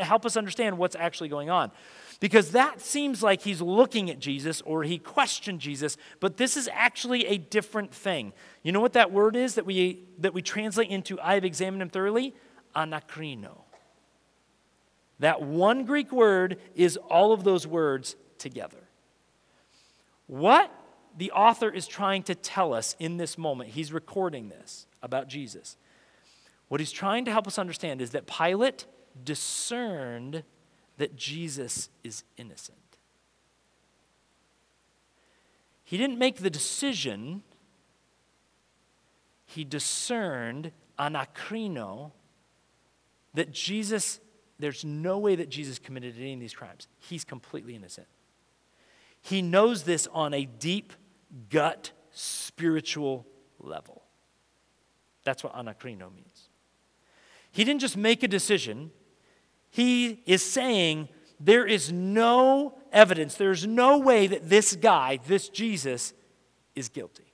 help 0.00 0.24
us 0.24 0.36
understand 0.36 0.78
what's 0.78 0.96
actually 0.96 1.28
going 1.28 1.50
on. 1.50 1.70
Because 2.20 2.50
that 2.50 2.80
seems 2.80 3.22
like 3.22 3.42
he's 3.42 3.60
looking 3.60 4.10
at 4.10 4.18
Jesus 4.18 4.60
or 4.62 4.82
he 4.82 4.98
questioned 4.98 5.60
Jesus, 5.60 5.96
but 6.18 6.36
this 6.36 6.56
is 6.56 6.68
actually 6.72 7.26
a 7.26 7.38
different 7.38 7.94
thing. 7.94 8.32
You 8.62 8.72
know 8.72 8.80
what 8.80 8.94
that 8.94 9.12
word 9.12 9.36
is 9.36 9.54
that 9.54 9.66
we, 9.66 10.04
that 10.18 10.34
we 10.34 10.42
translate 10.42 10.90
into 10.90 11.20
I 11.20 11.34
have 11.34 11.44
examined 11.44 11.82
him 11.82 11.90
thoroughly? 11.90 12.34
Anakrino. 12.74 13.58
That 15.20 15.42
one 15.42 15.84
Greek 15.84 16.12
word 16.12 16.58
is 16.74 16.96
all 16.96 17.32
of 17.32 17.44
those 17.44 17.66
words 17.66 18.16
together. 18.38 18.88
What 20.26 20.72
the 21.18 21.32
author 21.32 21.68
is 21.68 21.88
trying 21.88 22.22
to 22.22 22.34
tell 22.34 22.72
us 22.72 22.94
in 23.00 23.16
this 23.16 23.36
moment, 23.36 23.70
he's 23.70 23.92
recording 23.92 24.48
this 24.48 24.86
about 25.02 25.28
Jesus. 25.28 25.76
What 26.68 26.80
he's 26.80 26.92
trying 26.92 27.24
to 27.24 27.32
help 27.32 27.48
us 27.48 27.58
understand 27.58 28.00
is 28.00 28.10
that 28.10 28.26
Pilate 28.28 28.86
discerned 29.24 30.44
that 30.96 31.16
Jesus 31.16 31.88
is 32.04 32.22
innocent. 32.36 32.78
He 35.82 35.96
didn't 35.96 36.18
make 36.18 36.36
the 36.36 36.50
decision, 36.50 37.42
he 39.44 39.64
discerned 39.64 40.70
anakrino 40.98 42.12
that 43.34 43.50
Jesus, 43.50 44.20
there's 44.60 44.84
no 44.84 45.18
way 45.18 45.34
that 45.34 45.48
Jesus 45.48 45.80
committed 45.80 46.14
any 46.16 46.34
of 46.34 46.40
these 46.40 46.54
crimes. 46.54 46.86
He's 47.00 47.24
completely 47.24 47.74
innocent. 47.74 48.06
He 49.20 49.42
knows 49.42 49.82
this 49.82 50.06
on 50.12 50.32
a 50.32 50.44
deep 50.44 50.92
gut 51.50 51.92
spiritual 52.10 53.26
level. 53.58 54.02
That's 55.24 55.44
what 55.44 55.54
anakrino 55.54 56.14
means. 56.14 56.48
He 57.50 57.64
didn't 57.64 57.80
just 57.80 57.96
make 57.96 58.22
a 58.22 58.28
decision, 58.28 58.90
he 59.70 60.22
is 60.26 60.42
saying 60.42 61.08
there 61.40 61.66
is 61.66 61.92
no 61.92 62.78
evidence, 62.92 63.34
there's 63.34 63.66
no 63.66 63.98
way 63.98 64.26
that 64.26 64.48
this 64.48 64.76
guy, 64.76 65.18
this 65.26 65.48
Jesus, 65.48 66.12
is 66.74 66.88
guilty. 66.88 67.32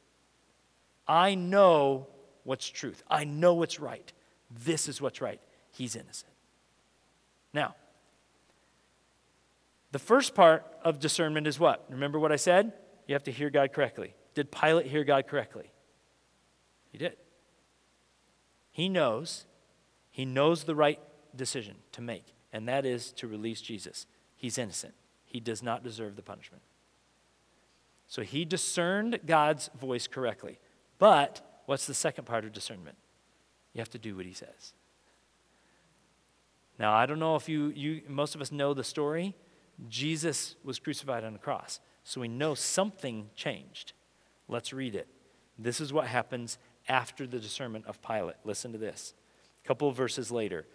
I 1.06 1.34
know 1.34 2.08
what's 2.44 2.68
truth, 2.68 3.02
I 3.08 3.24
know 3.24 3.54
what's 3.54 3.80
right. 3.80 4.12
This 4.64 4.88
is 4.88 5.00
what's 5.00 5.20
right. 5.20 5.40
He's 5.72 5.96
innocent. 5.96 6.32
Now, 7.52 7.74
the 9.90 9.98
first 9.98 10.34
part 10.34 10.64
of 10.82 11.00
discernment 11.00 11.46
is 11.46 11.58
what? 11.58 11.84
Remember 11.88 12.18
what 12.18 12.32
I 12.32 12.36
said? 12.36 12.72
You 13.06 13.14
have 13.14 13.24
to 13.24 13.32
hear 13.32 13.50
God 13.50 13.72
correctly. 13.72 14.14
Did 14.34 14.50
Pilate 14.50 14.86
hear 14.86 15.04
God 15.04 15.26
correctly? 15.26 15.70
He 16.90 16.98
did. 16.98 17.16
He 18.70 18.88
knows. 18.88 19.46
He 20.10 20.24
knows 20.24 20.64
the 20.64 20.74
right 20.74 21.00
decision 21.34 21.76
to 21.92 22.00
make, 22.00 22.34
and 22.52 22.68
that 22.68 22.86
is 22.86 23.12
to 23.12 23.26
release 23.26 23.60
Jesus. 23.60 24.06
He's 24.36 24.58
innocent. 24.58 24.94
He 25.24 25.40
does 25.40 25.62
not 25.62 25.82
deserve 25.82 26.16
the 26.16 26.22
punishment. 26.22 26.62
So 28.06 28.22
he 28.22 28.44
discerned 28.44 29.20
God's 29.26 29.70
voice 29.80 30.06
correctly. 30.06 30.58
But 30.98 31.62
what's 31.66 31.86
the 31.86 31.94
second 31.94 32.24
part 32.24 32.44
of 32.44 32.52
discernment? 32.52 32.96
You 33.72 33.80
have 33.80 33.90
to 33.90 33.98
do 33.98 34.16
what 34.16 34.26
he 34.26 34.32
says. 34.32 34.72
Now, 36.78 36.92
I 36.92 37.06
don't 37.06 37.18
know 37.18 37.36
if 37.36 37.48
you, 37.48 37.68
you 37.74 38.02
most 38.08 38.34
of 38.34 38.40
us 38.40 38.52
know 38.52 38.74
the 38.74 38.84
story, 38.84 39.34
Jesus 39.88 40.56
was 40.62 40.78
crucified 40.78 41.24
on 41.24 41.32
the 41.32 41.38
cross. 41.38 41.80
So 42.04 42.20
we 42.20 42.28
know 42.28 42.54
something 42.54 43.30
changed. 43.34 43.94
Let's 44.46 44.72
read 44.72 44.94
it. 44.94 45.08
This 45.58 45.80
is 45.80 45.92
what 45.92 46.06
happens 46.06 46.58
after 46.88 47.26
the 47.26 47.38
discernment 47.38 47.86
of 47.86 48.02
Pilate. 48.02 48.36
Listen 48.44 48.72
to 48.72 48.78
this. 48.78 49.14
A 49.64 49.66
couple 49.66 49.88
of 49.88 49.96
verses 49.96 50.30
later. 50.30 50.66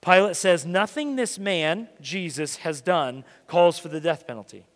Pilate 0.00 0.36
says, 0.36 0.64
Nothing 0.64 1.16
this 1.16 1.38
man, 1.38 1.88
Jesus, 2.00 2.56
has 2.56 2.80
done 2.80 3.24
calls 3.46 3.78
for 3.78 3.88
the 3.88 4.00
death 4.00 4.26
penalty. 4.26 4.66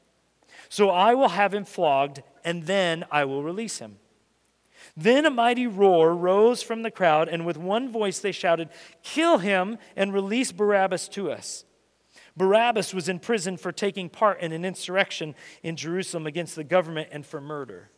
So 0.69 0.91
I 0.91 1.15
will 1.15 1.29
have 1.29 1.55
him 1.55 1.65
flogged, 1.65 2.23
and 2.45 2.65
then 2.65 3.05
I 3.11 3.25
will 3.25 3.43
release 3.43 3.79
him. 3.79 3.99
Then 4.97 5.27
a 5.27 5.31
mighty 5.31 5.67
roar 5.67 6.15
rose 6.15 6.63
from 6.63 6.83
the 6.83 6.91
crowd, 6.91 7.29
and 7.29 7.47
with 7.47 7.57
one 7.57 7.91
voice 7.91 8.19
they 8.19 8.33
shouted, 8.33 8.69
Kill 9.03 9.39
him 9.39 9.79
and 9.97 10.13
release 10.13 10.51
Barabbas 10.51 11.09
to 11.11 11.31
us. 11.31 11.65
Barabbas 12.39 12.95
was 12.95 13.09
in 13.09 13.19
prison 13.19 13.57
for 13.57 13.73
taking 13.73 14.09
part 14.09 14.41
in 14.41 14.53
an 14.53 14.65
insurrection 14.65 15.35
in 15.63 15.77
Jerusalem 15.77 16.27
against 16.27 16.57
the 16.57 16.65
government 16.65 17.09
and 17.13 17.27
for 17.27 17.41
murder. 17.41 17.91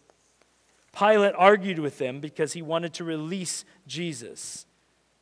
Pilate 0.99 1.35
argued 1.37 1.79
with 1.79 1.99
them 1.99 2.21
because 2.21 2.55
he 2.55 2.63
wanted 2.63 2.95
to 2.95 3.05
release 3.05 3.65
Jesus. 3.87 4.67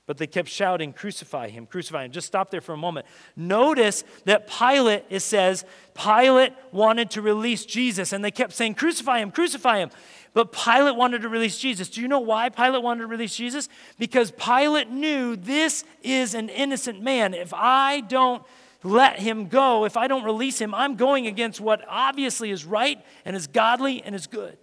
But 0.07 0.17
they 0.17 0.27
kept 0.27 0.49
shouting, 0.49 0.95
Crucify 0.95 1.51
him, 1.51 1.67
crucify 1.67 2.07
him. 2.07 2.13
Just 2.13 2.27
stop 2.27 2.51
there 2.51 2.63
for 2.63 2.73
a 2.73 2.79
moment. 2.79 3.07
Notice 3.37 4.05
that 4.25 4.49
Pilate, 4.49 5.05
it 5.11 5.21
says, 5.21 5.67
Pilate 5.93 6.55
wanted 6.73 7.11
to 7.11 7.21
release 7.21 7.67
Jesus, 7.67 8.15
and 8.15 8.25
they 8.25 8.31
kept 8.31 8.55
saying, 8.55 8.75
Crucify 8.77 9.19
him, 9.19 9.31
crucify 9.31 9.81
him. 9.81 9.91
But 10.33 10.53
Pilate 10.53 10.97
wanted 10.97 11.23
to 11.23 11.29
release 11.29 11.59
Jesus. 11.59 11.91
Do 11.91 12.01
you 12.01 12.09
know 12.09 12.21
why 12.21 12.49
Pilate 12.49 12.83
wanted 12.83 13.01
to 13.01 13.07
release 13.07 13.37
Jesus? 13.37 13.69
Because 13.99 14.31
Pilate 14.31 14.89
knew 14.89 15.37
this 15.37 15.85
is 16.03 16.35
an 16.35 16.49
innocent 16.49 17.03
man. 17.03 17.35
If 17.35 17.53
I 17.53 18.01
don't 18.01 18.43
let 18.83 19.19
him 19.19 19.49
go, 19.49 19.85
if 19.85 19.97
I 19.97 20.07
don't 20.07 20.25
release 20.25 20.61
him, 20.61 20.75
I'm 20.75 20.95
going 20.95 21.27
against 21.27 21.61
what 21.61 21.85
obviously 21.89 22.51
is 22.51 22.65
right 22.65 23.05
and 23.25 23.35
is 23.35 23.47
godly 23.47 24.03
and 24.03 24.15
is 24.15 24.27
good. 24.27 24.57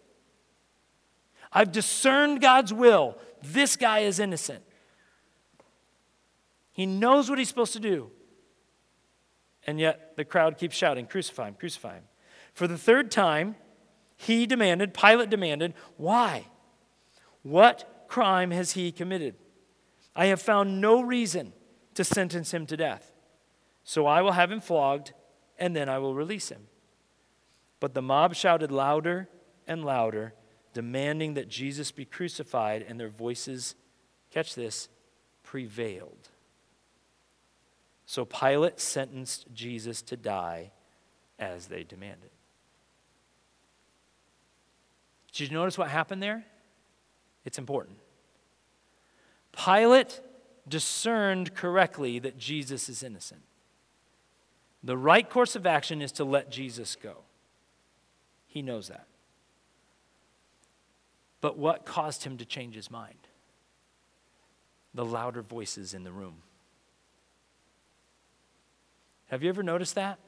I've 1.51 1.71
discerned 1.71 2.41
God's 2.41 2.73
will. 2.73 3.17
This 3.41 3.75
guy 3.75 3.99
is 3.99 4.19
innocent. 4.19 4.63
He 6.71 6.85
knows 6.85 7.29
what 7.29 7.39
he's 7.39 7.47
supposed 7.47 7.73
to 7.73 7.79
do. 7.79 8.11
And 9.67 9.79
yet 9.79 10.15
the 10.15 10.25
crowd 10.25 10.57
keeps 10.57 10.75
shouting, 10.75 11.07
Crucify 11.07 11.47
him, 11.47 11.55
crucify 11.55 11.95
him. 11.95 12.03
For 12.53 12.67
the 12.67 12.77
third 12.77 13.11
time, 13.11 13.55
he 14.17 14.45
demanded, 14.45 14.93
Pilate 14.93 15.29
demanded, 15.29 15.73
Why? 15.97 16.45
What 17.43 18.05
crime 18.07 18.51
has 18.51 18.71
he 18.71 18.91
committed? 18.91 19.35
I 20.15 20.27
have 20.27 20.41
found 20.41 20.79
no 20.79 21.01
reason 21.01 21.53
to 21.95 22.03
sentence 22.03 22.53
him 22.53 22.65
to 22.67 22.77
death. 22.77 23.11
So 23.85 24.07
I 24.07 24.21
will 24.21 24.33
have 24.33 24.51
him 24.51 24.59
flogged, 24.59 25.13
and 25.57 25.75
then 25.75 25.87
I 25.87 25.99
will 25.99 26.15
release 26.15 26.49
him. 26.49 26.67
But 27.79 27.93
the 27.93 28.01
mob 28.01 28.35
shouted 28.35 28.71
louder 28.71 29.29
and 29.67 29.85
louder, 29.85 30.33
demanding 30.73 31.35
that 31.35 31.47
Jesus 31.47 31.91
be 31.91 32.03
crucified, 32.03 32.83
and 32.87 32.99
their 32.99 33.09
voices, 33.09 33.75
catch 34.31 34.55
this, 34.55 34.89
prevailed. 35.43 36.29
So 38.07 38.25
Pilate 38.25 38.79
sentenced 38.79 39.45
Jesus 39.53 40.01
to 40.03 40.17
die 40.17 40.71
as 41.37 41.67
they 41.67 41.83
demanded. 41.83 42.31
Did 45.31 45.51
you 45.51 45.55
notice 45.55 45.77
what 45.77 45.89
happened 45.89 46.23
there? 46.23 46.43
It's 47.43 47.59
important. 47.59 47.97
Pilate 49.51 50.21
discerned 50.67 51.53
correctly 51.53 52.17
that 52.19 52.37
Jesus 52.37 52.89
is 52.89 53.03
innocent. 53.03 53.43
The 54.85 54.95
right 54.95 55.27
course 55.27 55.55
of 55.55 55.65
action 55.65 55.99
is 55.99 56.11
to 56.13 56.23
let 56.23 56.51
Jesus 56.51 56.95
go. 56.95 57.23
He 58.47 58.61
knows 58.61 58.87
that. 58.87 59.07
But 61.41 61.57
what 61.57 61.85
caused 61.85 62.23
him 62.23 62.37
to 62.37 62.45
change 62.45 62.75
his 62.75 62.91
mind? 62.91 63.17
The 64.93 65.03
louder 65.03 65.41
voices 65.41 65.95
in 65.95 66.03
the 66.03 66.11
room. 66.11 66.35
Have 69.29 69.41
you 69.41 69.49
ever 69.49 69.63
noticed 69.63 69.95
that? 69.95 70.19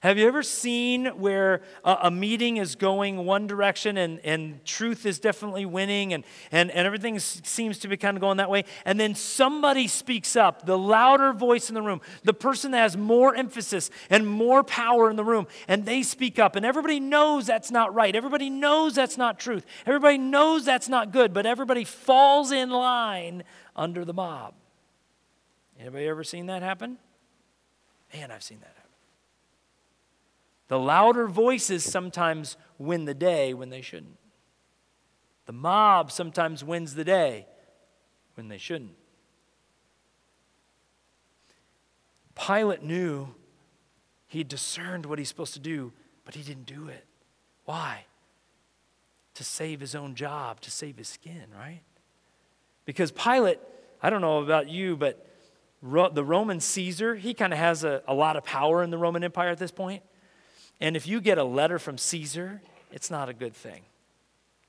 Have 0.00 0.16
you 0.16 0.26
ever 0.26 0.42
seen 0.42 1.06
where 1.18 1.60
a, 1.84 1.98
a, 2.04 2.10
meeting 2.10 2.56
is 2.56 2.74
going 2.74 3.18
one 3.26 3.46
direction 3.46 3.98
and, 3.98 4.18
and 4.20 4.64
truth 4.64 5.04
is 5.04 5.18
definitely 5.18 5.66
winning 5.66 6.14
and, 6.14 6.24
and, 6.50 6.70
and 6.70 6.86
everything 6.86 7.18
seems 7.18 7.78
to 7.80 7.88
be 7.88 7.98
kind 7.98 8.16
of 8.16 8.22
going 8.22 8.38
that 8.38 8.48
way? 8.48 8.64
And 8.86 8.98
then 8.98 9.14
somebody 9.14 9.86
speaks 9.88 10.36
up, 10.36 10.64
the 10.64 10.78
louder 10.78 11.34
voice 11.34 11.68
in 11.68 11.74
the 11.74 11.82
room, 11.82 12.00
the 12.24 12.32
person 12.32 12.70
that 12.70 12.78
has 12.78 12.96
more 12.96 13.34
emphasis 13.34 13.90
and 14.08 14.26
more 14.26 14.64
power 14.64 15.10
in 15.10 15.16
the 15.16 15.24
room, 15.24 15.46
and 15.68 15.84
they 15.84 16.02
speak 16.02 16.38
up. 16.38 16.56
And 16.56 16.64
everybody 16.64 16.98
knows 16.98 17.46
that's 17.46 17.70
not 17.70 17.94
right. 17.94 18.16
Everybody 18.16 18.48
knows 18.48 18.94
that's 18.94 19.18
not 19.18 19.38
truth. 19.38 19.66
Everybody 19.84 20.16
knows 20.16 20.64
that's 20.64 20.88
not 20.88 21.12
good, 21.12 21.34
but 21.34 21.44
everybody 21.44 21.84
falls 21.84 22.52
in 22.52 22.70
line 22.70 23.44
under 23.76 24.06
the 24.06 24.14
mob. 24.14 24.54
Anybody 25.78 26.06
ever 26.08 26.24
seen 26.24 26.46
that 26.46 26.62
happen? 26.62 26.96
Man, 28.14 28.30
I've 28.30 28.42
seen 28.42 28.60
that 28.60 28.68
happen. 28.68 28.79
The 30.70 30.78
louder 30.78 31.26
voices 31.26 31.82
sometimes 31.82 32.56
win 32.78 33.04
the 33.04 33.12
day 33.12 33.54
when 33.54 33.70
they 33.70 33.80
shouldn't. 33.80 34.16
The 35.46 35.52
mob 35.52 36.12
sometimes 36.12 36.62
wins 36.62 36.94
the 36.94 37.02
day 37.02 37.48
when 38.34 38.46
they 38.46 38.56
shouldn't. 38.56 38.94
Pilate 42.36 42.84
knew 42.84 43.34
he 44.28 44.44
discerned 44.44 45.06
what 45.06 45.18
he's 45.18 45.28
supposed 45.28 45.54
to 45.54 45.58
do, 45.58 45.92
but 46.24 46.36
he 46.36 46.42
didn't 46.42 46.66
do 46.66 46.86
it. 46.86 47.04
Why? 47.64 48.04
To 49.34 49.42
save 49.42 49.80
his 49.80 49.96
own 49.96 50.14
job, 50.14 50.60
to 50.60 50.70
save 50.70 50.98
his 50.98 51.08
skin, 51.08 51.46
right? 51.52 51.80
Because 52.84 53.10
Pilate, 53.10 53.58
I 54.00 54.08
don't 54.08 54.20
know 54.20 54.38
about 54.38 54.68
you, 54.68 54.96
but 54.96 55.26
the 55.82 56.24
Roman 56.24 56.60
Caesar, 56.60 57.16
he 57.16 57.34
kind 57.34 57.52
of 57.52 57.58
has 57.58 57.82
a, 57.82 58.04
a 58.06 58.14
lot 58.14 58.36
of 58.36 58.44
power 58.44 58.84
in 58.84 58.90
the 58.90 58.98
Roman 58.98 59.24
Empire 59.24 59.48
at 59.48 59.58
this 59.58 59.72
point. 59.72 60.04
And 60.80 60.96
if 60.96 61.06
you 61.06 61.20
get 61.20 61.38
a 61.38 61.44
letter 61.44 61.78
from 61.78 61.98
Caesar, 61.98 62.62
it's 62.90 63.10
not 63.10 63.28
a 63.28 63.34
good 63.34 63.54
thing. 63.54 63.82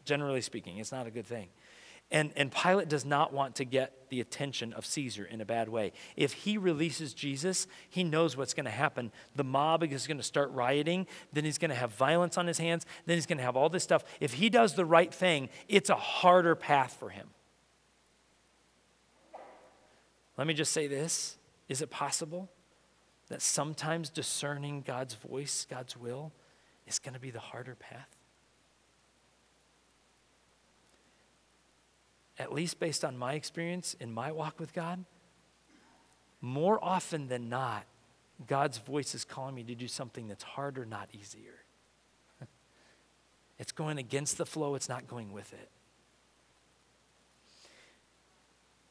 Generally 0.05 0.41
speaking, 0.41 0.77
it's 0.77 0.91
not 0.91 1.07
a 1.07 1.11
good 1.11 1.25
thing. 1.25 1.47
And, 2.13 2.33
and 2.35 2.51
Pilate 2.51 2.89
does 2.89 3.05
not 3.05 3.31
want 3.31 3.55
to 3.55 3.65
get 3.65 4.09
the 4.09 4.19
attention 4.19 4.73
of 4.73 4.85
Caesar 4.85 5.23
in 5.23 5.39
a 5.39 5.45
bad 5.45 5.69
way. 5.69 5.93
If 6.17 6.33
he 6.33 6.57
releases 6.57 7.13
Jesus, 7.13 7.67
he 7.89 8.03
knows 8.03 8.35
what's 8.35 8.53
going 8.53 8.65
to 8.65 8.71
happen. 8.71 9.13
The 9.37 9.45
mob 9.45 9.83
is 9.83 10.07
going 10.07 10.17
to 10.17 10.23
start 10.23 10.51
rioting, 10.51 11.07
then 11.31 11.45
he's 11.45 11.57
going 11.57 11.69
to 11.69 11.75
have 11.75 11.91
violence 11.93 12.37
on 12.37 12.47
his 12.47 12.57
hands, 12.57 12.85
then 13.05 13.15
he's 13.15 13.25
going 13.25 13.37
to 13.37 13.45
have 13.45 13.55
all 13.55 13.69
this 13.69 13.83
stuff. 13.83 14.03
If 14.19 14.33
he 14.33 14.49
does 14.49 14.73
the 14.73 14.83
right 14.83 15.13
thing, 15.13 15.47
it's 15.69 15.89
a 15.89 15.95
harder 15.95 16.53
path 16.53 16.97
for 16.99 17.09
him. 17.09 17.29
Let 20.37 20.47
me 20.47 20.53
just 20.53 20.73
say 20.73 20.87
this 20.87 21.37
is 21.69 21.81
it 21.81 21.89
possible 21.89 22.49
that 23.31 23.41
sometimes 23.41 24.09
discerning 24.09 24.83
God's 24.85 25.15
voice, 25.15 25.65
God's 25.69 25.95
will, 25.95 26.33
is 26.85 26.99
going 26.99 27.13
to 27.13 27.19
be 27.19 27.31
the 27.31 27.39
harder 27.39 27.75
path? 27.75 28.09
At 32.37 32.53
least 32.53 32.77
based 32.79 33.05
on 33.05 33.17
my 33.17 33.33
experience 33.33 33.95
in 34.01 34.11
my 34.11 34.33
walk 34.33 34.59
with 34.59 34.73
God, 34.73 35.05
more 36.41 36.83
often 36.83 37.29
than 37.29 37.47
not, 37.47 37.85
God's 38.47 38.79
voice 38.79 39.15
is 39.15 39.23
calling 39.23 39.55
me 39.55 39.63
to 39.63 39.75
do 39.75 39.87
something 39.87 40.27
that's 40.27 40.43
harder, 40.43 40.85
not 40.85 41.07
easier. 41.13 41.53
It's 43.59 43.71
going 43.71 43.99
against 43.99 44.39
the 44.39 44.45
flow, 44.45 44.73
it's 44.73 44.89
not 44.89 45.07
going 45.07 45.31
with 45.31 45.53
it. 45.53 45.69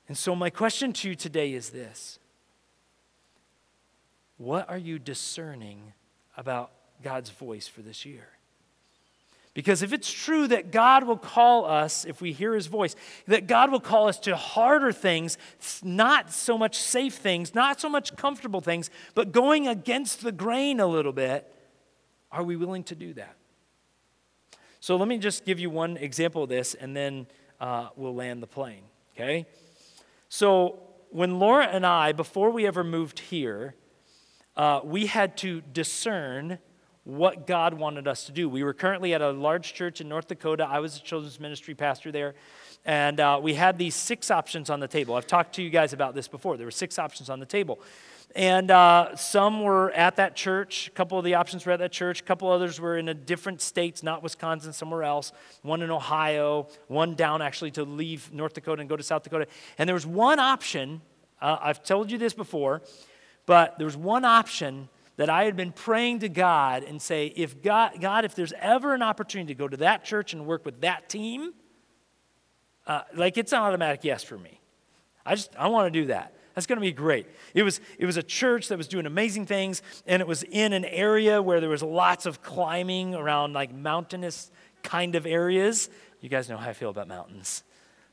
And 0.06 0.16
so, 0.16 0.36
my 0.36 0.48
question 0.48 0.92
to 0.92 1.08
you 1.08 1.16
today 1.16 1.52
is 1.52 1.70
this 1.70 2.20
What 4.40 4.70
are 4.70 4.78
you 4.78 4.98
discerning 4.98 5.92
about 6.34 6.70
God's 7.02 7.28
voice 7.28 7.68
for 7.68 7.82
this 7.82 8.06
year? 8.06 8.26
Because 9.52 9.82
if 9.82 9.92
it's 9.92 10.10
true 10.10 10.48
that 10.48 10.72
God 10.72 11.06
will 11.06 11.18
call 11.18 11.66
us, 11.66 12.06
if 12.06 12.22
we 12.22 12.32
hear 12.32 12.54
his 12.54 12.66
voice, 12.66 12.96
that 13.26 13.46
God 13.46 13.70
will 13.70 13.80
call 13.80 14.08
us 14.08 14.18
to 14.20 14.34
harder 14.34 14.92
things, 14.92 15.36
not 15.82 16.32
so 16.32 16.56
much 16.56 16.76
safe 16.76 17.16
things, 17.16 17.54
not 17.54 17.82
so 17.82 17.90
much 17.90 18.16
comfortable 18.16 18.62
things, 18.62 18.88
but 19.14 19.30
going 19.30 19.68
against 19.68 20.22
the 20.22 20.32
grain 20.32 20.80
a 20.80 20.86
little 20.86 21.12
bit, 21.12 21.54
are 22.32 22.42
we 22.42 22.56
willing 22.56 22.84
to 22.84 22.94
do 22.94 23.12
that? 23.12 23.36
So 24.80 24.96
let 24.96 25.06
me 25.06 25.18
just 25.18 25.44
give 25.44 25.60
you 25.60 25.68
one 25.68 25.98
example 25.98 26.44
of 26.44 26.48
this, 26.48 26.72
and 26.72 26.96
then 26.96 27.26
uh, 27.60 27.88
we'll 27.94 28.14
land 28.14 28.42
the 28.42 28.46
plane, 28.46 28.84
okay? 29.14 29.44
So, 30.30 30.80
when 31.10 31.38
Laura 31.38 31.66
and 31.66 31.84
I, 31.84 32.12
before 32.12 32.50
we 32.50 32.66
ever 32.66 32.82
moved 32.82 33.18
here, 33.18 33.74
uh, 34.56 34.80
we 34.84 35.06
had 35.06 35.36
to 35.38 35.60
discern 35.60 36.58
what 37.04 37.46
God 37.46 37.74
wanted 37.74 38.06
us 38.06 38.24
to 38.24 38.32
do. 38.32 38.48
We 38.48 38.62
were 38.62 38.74
currently 38.74 39.14
at 39.14 39.22
a 39.22 39.30
large 39.30 39.74
church 39.74 40.00
in 40.00 40.08
North 40.08 40.28
Dakota. 40.28 40.66
I 40.68 40.80
was 40.80 40.96
a 40.96 41.00
children's 41.00 41.40
ministry 41.40 41.74
pastor 41.74 42.12
there. 42.12 42.34
And 42.84 43.20
uh, 43.20 43.40
we 43.42 43.54
had 43.54 43.78
these 43.78 43.94
six 43.94 44.30
options 44.30 44.70
on 44.70 44.80
the 44.80 44.88
table. 44.88 45.14
I've 45.14 45.26
talked 45.26 45.54
to 45.56 45.62
you 45.62 45.70
guys 45.70 45.92
about 45.92 46.14
this 46.14 46.28
before. 46.28 46.56
There 46.56 46.66
were 46.66 46.70
six 46.70 46.98
options 46.98 47.28
on 47.28 47.40
the 47.40 47.46
table. 47.46 47.80
And 48.36 48.70
uh, 48.70 49.16
some 49.16 49.62
were 49.62 49.90
at 49.90 50.16
that 50.16 50.36
church. 50.36 50.88
A 50.88 50.90
couple 50.92 51.18
of 51.18 51.24
the 51.24 51.34
options 51.34 51.66
were 51.66 51.72
at 51.72 51.80
that 51.80 51.92
church. 51.92 52.20
A 52.20 52.24
couple 52.24 52.48
others 52.48 52.80
were 52.80 52.96
in 52.96 53.08
a 53.08 53.14
different 53.14 53.60
states, 53.60 54.02
not 54.02 54.22
Wisconsin, 54.22 54.72
somewhere 54.72 55.02
else. 55.02 55.32
One 55.62 55.82
in 55.82 55.90
Ohio, 55.90 56.68
one 56.86 57.16
down 57.16 57.42
actually 57.42 57.72
to 57.72 57.84
leave 57.84 58.32
North 58.32 58.54
Dakota 58.54 58.80
and 58.80 58.88
go 58.88 58.96
to 58.96 59.02
South 59.02 59.24
Dakota. 59.24 59.46
And 59.78 59.88
there 59.88 59.94
was 59.94 60.06
one 60.06 60.38
option, 60.38 61.02
uh, 61.42 61.58
I've 61.60 61.82
told 61.82 62.10
you 62.10 62.18
this 62.18 62.32
before, 62.32 62.82
but 63.50 63.78
there 63.78 63.84
was 63.84 63.96
one 63.96 64.24
option 64.24 64.88
that 65.16 65.28
I 65.28 65.42
had 65.42 65.56
been 65.56 65.72
praying 65.72 66.20
to 66.20 66.28
God 66.28 66.84
and 66.84 67.02
say, 67.02 67.32
if 67.34 67.60
God, 67.60 68.00
God 68.00 68.24
if 68.24 68.36
there's 68.36 68.52
ever 68.60 68.94
an 68.94 69.02
opportunity 69.02 69.52
to 69.52 69.58
go 69.58 69.66
to 69.66 69.78
that 69.78 70.04
church 70.04 70.32
and 70.32 70.46
work 70.46 70.64
with 70.64 70.82
that 70.82 71.08
team, 71.08 71.52
uh, 72.86 73.00
like 73.12 73.36
it's 73.36 73.52
an 73.52 73.58
automatic 73.58 74.04
yes 74.04 74.22
for 74.22 74.38
me. 74.38 74.60
I 75.26 75.34
just, 75.34 75.50
I 75.56 75.66
want 75.66 75.92
to 75.92 76.00
do 76.00 76.06
that. 76.06 76.32
That's 76.54 76.68
going 76.68 76.76
to 76.76 76.80
be 76.80 76.92
great. 76.92 77.26
It 77.52 77.64
was, 77.64 77.80
it 77.98 78.06
was 78.06 78.16
a 78.16 78.22
church 78.22 78.68
that 78.68 78.78
was 78.78 78.86
doing 78.86 79.04
amazing 79.04 79.46
things, 79.46 79.82
and 80.06 80.22
it 80.22 80.28
was 80.28 80.44
in 80.44 80.72
an 80.72 80.84
area 80.84 81.42
where 81.42 81.58
there 81.58 81.70
was 81.70 81.82
lots 81.82 82.26
of 82.26 82.42
climbing 82.42 83.16
around 83.16 83.52
like 83.52 83.74
mountainous 83.74 84.52
kind 84.84 85.16
of 85.16 85.26
areas. 85.26 85.90
You 86.20 86.28
guys 86.28 86.48
know 86.48 86.56
how 86.56 86.70
I 86.70 86.72
feel 86.72 86.90
about 86.90 87.08
mountains. 87.08 87.64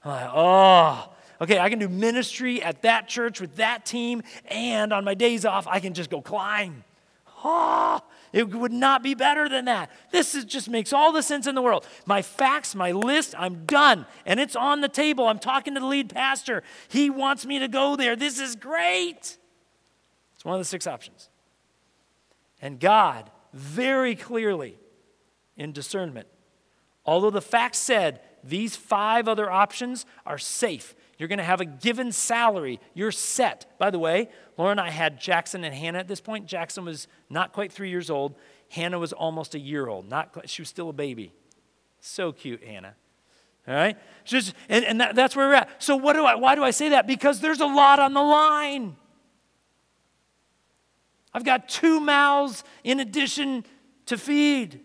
Like, 0.04 0.32
oh, 0.34 1.14
okay, 1.42 1.60
I 1.60 1.70
can 1.70 1.80
do 1.80 1.90
ministry 1.90 2.62
at 2.62 2.82
that 2.84 3.08
church 3.08 3.40
with 3.42 3.56
that 3.58 3.86
team, 3.86 4.24
and 4.46 4.94
on 4.94 5.04
my 5.04 5.14
days 5.14 5.46
off, 5.46 5.68
I 5.68 5.80
can 5.80 5.94
just 5.94 6.10
go 6.10 6.22
climb. 6.22 6.84
Oh, 7.44 8.02
it 8.34 8.50
would 8.50 8.72
not 8.72 9.04
be 9.04 9.14
better 9.14 9.48
than 9.48 9.66
that. 9.66 9.92
This 10.12 10.36
is, 10.36 10.44
just 10.44 10.70
makes 10.70 10.92
all 10.92 11.12
the 11.12 11.22
sense 11.22 11.48
in 11.48 11.56
the 11.56 11.62
world. 11.62 11.88
My 12.06 12.22
facts, 12.22 12.76
my 12.76 12.92
list, 12.92 13.36
I'm 13.38 13.66
done. 13.66 14.06
And 14.26 14.40
it's 14.40 14.56
on 14.56 14.82
the 14.82 14.90
table. 14.90 15.28
I'm 15.28 15.40
talking 15.40 15.76
to 15.76 15.80
the 15.80 15.86
lead 15.86 16.10
pastor. 16.10 16.64
He 16.88 17.10
wants 17.10 17.46
me 17.46 17.60
to 17.60 17.68
go 17.68 17.96
there. 17.96 18.16
This 18.16 18.40
is 18.40 18.56
great. 18.56 19.38
It's 20.36 20.46
one 20.46 20.56
of 20.56 20.60
the 20.60 20.66
six 20.66 20.88
options. 20.88 21.30
And 22.62 22.80
God, 22.80 23.30
very 23.54 24.16
clearly 24.16 24.78
in 25.56 25.72
discernment, 25.72 26.28
although 27.06 27.30
the 27.30 27.42
facts 27.42 27.78
said 27.78 28.20
These 28.44 28.76
five 28.76 29.28
other 29.28 29.52
options 29.52 30.06
are 30.26 30.38
safe. 30.38 30.96
You're 31.18 31.30
going 31.30 31.40
to 31.40 31.44
have 31.44 31.62
a 31.62 31.66
given 31.66 32.12
salary. 32.12 32.80
You're 32.94 33.12
set. 33.12 33.78
By 33.80 33.90
the 33.90 34.00
way, 34.00 34.30
Laura 34.58 34.72
and 34.72 34.80
I 34.80 34.92
had 34.92 35.20
Jackson 35.20 35.64
and 35.64 35.74
Hannah 35.74 36.00
at 36.00 36.08
this 36.08 36.22
point. 36.22 36.46
Jackson 36.46 36.86
was 36.86 37.08
not 37.30 37.54
quite 37.54 37.72
three 37.72 37.90
years 37.90 38.10
old. 38.10 38.36
Hannah 38.70 39.00
was 39.00 39.14
almost 39.14 39.56
a 39.56 39.60
year 39.60 39.88
old. 39.88 40.08
Not 40.10 40.34
quite, 40.34 40.50
she 40.50 40.62
was 40.62 40.70
still 40.70 40.90
a 40.90 40.94
baby. 40.94 41.32
So 42.00 42.32
cute, 42.32 42.64
Hannah. 42.64 42.94
All 43.68 43.74
right? 43.74 43.98
Just, 44.24 44.54
and 44.70 44.86
and 44.86 45.02
that, 45.02 45.16
that's 45.16 45.36
where 45.36 45.48
we're 45.48 45.56
at. 45.56 45.82
So 45.82 45.96
what 45.96 46.14
do 46.14 46.24
I, 46.24 46.36
why 46.36 46.56
do 46.56 46.64
I 46.64 46.72
say 46.72 46.90
that? 46.90 47.08
Because 47.08 47.42
there's 47.42 47.60
a 47.60 47.66
lot 47.66 48.00
on 48.00 48.14
the 48.14 48.22
line. 48.22 48.96
I've 51.34 51.44
got 51.44 51.68
two 51.68 52.00
mouths 52.00 52.64
in 52.84 53.00
addition 53.00 53.66
to 54.06 54.18
feed. 54.18 54.82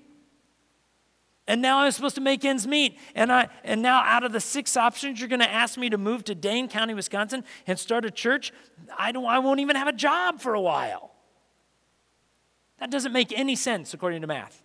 And 1.48 1.60
now 1.60 1.80
I'm 1.80 1.90
supposed 1.90 2.14
to 2.14 2.20
make 2.20 2.44
ends 2.44 2.66
meet. 2.66 2.98
And, 3.14 3.32
I, 3.32 3.48
and 3.64 3.82
now, 3.82 4.02
out 4.02 4.24
of 4.24 4.32
the 4.32 4.40
six 4.40 4.76
options, 4.76 5.18
you're 5.18 5.28
going 5.28 5.40
to 5.40 5.50
ask 5.50 5.76
me 5.76 5.90
to 5.90 5.98
move 5.98 6.24
to 6.24 6.34
Dane 6.34 6.68
County, 6.68 6.94
Wisconsin 6.94 7.44
and 7.66 7.78
start 7.78 8.04
a 8.04 8.10
church. 8.10 8.52
I, 8.96 9.10
don't, 9.10 9.24
I 9.24 9.40
won't 9.40 9.60
even 9.60 9.74
have 9.74 9.88
a 9.88 9.92
job 9.92 10.40
for 10.40 10.54
a 10.54 10.60
while. 10.60 11.12
That 12.78 12.90
doesn't 12.90 13.12
make 13.12 13.36
any 13.36 13.56
sense 13.56 13.92
according 13.92 14.20
to 14.22 14.26
math 14.26 14.62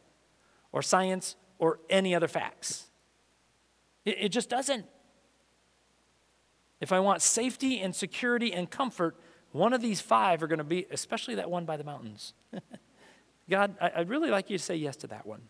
or 0.71 0.81
science 0.81 1.35
or 1.57 1.79
any 1.89 2.13
other 2.13 2.27
facts. 2.27 2.85
It, 4.05 4.17
it 4.19 4.29
just 4.29 4.49
doesn't. 4.49 4.85
If 6.79 6.91
I 6.91 6.99
want 6.99 7.23
safety 7.23 7.79
and 7.79 7.95
security 7.95 8.53
and 8.53 8.69
comfort, 8.69 9.15
one 9.51 9.73
of 9.73 9.81
these 9.81 9.99
five 9.99 10.43
are 10.43 10.47
going 10.47 10.59
to 10.59 10.63
be, 10.63 10.85
especially 10.91 11.35
that 11.35 11.49
one 11.49 11.65
by 11.65 11.77
the 11.77 11.83
mountains. 11.83 12.33
God, 13.49 13.75
I, 13.81 13.91
I'd 13.95 14.09
really 14.09 14.29
like 14.29 14.51
you 14.51 14.57
to 14.59 14.63
say 14.63 14.75
yes 14.75 14.95
to 14.97 15.07
that 15.07 15.25
one. 15.25 15.41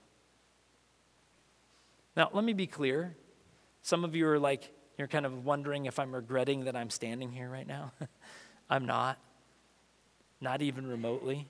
Now, 2.17 2.31
let 2.33 2.43
me 2.43 2.53
be 2.53 2.65
clear. 2.65 3.15
Some 3.83 4.03
of 4.03 4.15
you 4.15 4.27
are 4.27 4.39
like, 4.39 4.73
you're 4.97 5.07
kind 5.07 5.25
of 5.25 5.45
wondering 5.45 5.85
if 5.85 5.99
I'm 5.99 6.13
regretting 6.13 6.65
that 6.65 6.75
I'm 6.75 6.89
standing 6.89 7.31
here 7.31 7.47
right 7.47 7.67
now. 7.67 7.91
I'm 8.71 8.87
not. 8.87 9.19
Not 10.41 10.63
even 10.63 10.87
remotely. 10.87 11.47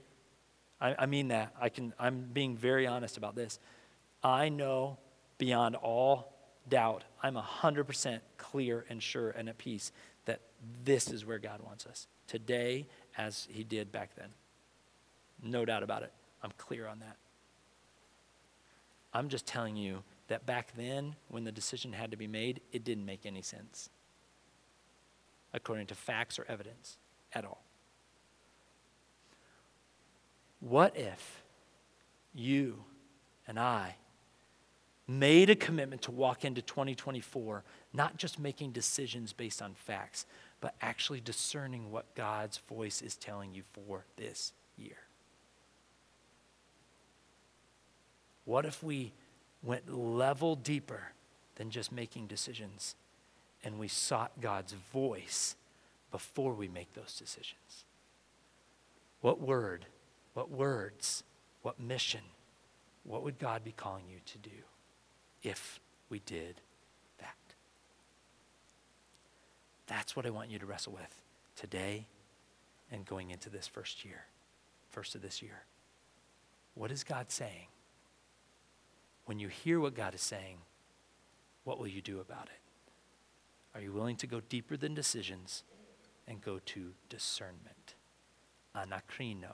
I, 0.82 0.96
I, 1.00 1.06
mean 1.06 1.30
that. 1.30 1.54
I 1.60 1.70
can, 1.70 1.94
I'm 1.98 2.28
being 2.34 2.58
very 2.58 2.86
honest 2.86 3.16
about 3.16 3.34
this. 3.34 3.60
I 4.22 4.50
know 4.50 4.98
beyond 5.38 5.78
all 5.78 6.34
doubt, 6.68 7.06
I'm 7.24 7.36
100% 7.36 8.20
clear 8.38 8.86
and 8.90 9.02
sure 9.02 9.30
and 9.30 9.48
at 9.48 9.58
peace 9.58 9.94
that 10.26 10.42
this 10.84 11.10
is 11.10 11.26
where 11.26 11.40
God 11.40 11.62
wants 11.66 11.86
us 11.86 12.08
today 12.28 12.88
as 13.18 13.48
He 13.50 13.64
did 13.64 13.94
back 13.94 14.12
then. 14.18 14.30
No 15.42 15.64
doubt 15.64 15.84
about 15.84 16.04
it. 16.04 16.12
I'm 16.44 16.52
clear 16.58 16.88
on 16.88 17.00
that. 17.00 17.16
I'm 19.14 19.30
just 19.30 19.46
telling 19.46 19.78
you 19.78 20.04
that 20.28 20.46
back 20.46 20.74
then, 20.76 21.16
when 21.30 21.44
the 21.44 21.52
decision 21.52 21.94
had 21.94 22.12
to 22.12 22.18
be 22.18 22.28
made, 22.28 22.62
it 22.72 22.84
didn't 22.84 23.06
make 23.06 23.26
any 23.26 23.42
sense, 23.42 23.90
according 25.54 25.88
to 25.88 25.96
facts 25.96 26.38
or 26.38 26.46
evidence 26.48 26.98
at 27.34 27.46
all. 27.46 27.64
What 30.60 30.98
if 30.98 31.42
you 32.34 32.84
and 33.48 33.60
I 33.60 33.96
made 35.08 35.50
a 35.50 35.56
commitment 35.56 36.02
to 36.04 36.12
walk 36.12 36.44
into 36.44 36.62
2024, 36.62 37.64
not 37.94 38.18
just 38.18 38.40
making 38.40 38.72
decisions 38.72 39.32
based 39.32 39.62
on 39.62 39.74
facts, 39.74 40.26
but 40.60 40.76
actually 40.82 41.22
discerning 41.22 41.92
what 41.92 42.14
God's 42.16 42.58
voice 42.58 43.02
is 43.02 43.16
telling 43.16 43.54
you 43.54 43.64
for 43.72 44.04
this 44.18 44.52
year? 44.76 44.98
What 48.44 48.66
if 48.66 48.82
we 48.82 49.14
went 49.68 49.94
level 49.94 50.56
deeper 50.56 51.12
than 51.56 51.70
just 51.70 51.92
making 51.92 52.26
decisions 52.26 52.96
and 53.64 53.78
we 53.78 53.88
sought 53.90 54.32
God's 54.40 54.74
voice 54.94 55.56
before 56.10 56.54
we 56.54 56.70
make 56.70 56.94
those 56.94 57.20
decisions? 57.20 57.84
What 59.20 59.42
word, 59.42 59.86
what 60.34 60.50
words, 60.50 61.24
what 61.64 61.80
mission, 61.80 62.22
what 63.04 63.24
would 63.24 63.40
God 63.40 63.64
be 63.64 63.74
calling 63.74 64.06
you 64.10 64.20
to 64.26 64.38
do 64.38 64.56
if 65.44 65.82
we 66.10 66.20
did 66.20 66.62
that? 67.20 67.36
That's 69.86 70.16
what 70.16 70.26
I 70.26 70.30
want 70.30 70.50
you 70.50 70.60
to 70.60 70.66
wrestle 70.66 70.94
with 70.94 71.22
today 71.58 72.06
and 72.90 73.06
going 73.06 73.32
into 73.32 73.50
this 73.50 73.68
first 73.68 74.06
year, 74.06 74.24
first 74.90 75.14
of 75.14 75.22
this 75.22 75.42
year. 75.42 75.64
What 76.76 76.90
is 76.90 77.04
God 77.04 77.32
saying? 77.32 77.68
When 79.28 79.40
you 79.40 79.50
hear 79.50 79.80
what 79.80 79.94
God 79.94 80.16
is 80.16 80.22
saying, 80.22 80.58
what 81.66 81.78
will 81.80 81.88
you 81.88 82.02
do 82.02 82.22
about 82.22 82.46
it? 82.48 83.78
Are 83.78 83.82
you 83.82 83.92
willing 83.92 84.16
to 84.18 84.28
go 84.28 84.40
deeper 84.40 84.78
than 84.78 84.96
decisions 84.96 85.64
and 86.28 86.42
go 86.42 86.60
to 86.66 86.94
discernment? 87.10 87.96
Anakrino. 88.74 89.54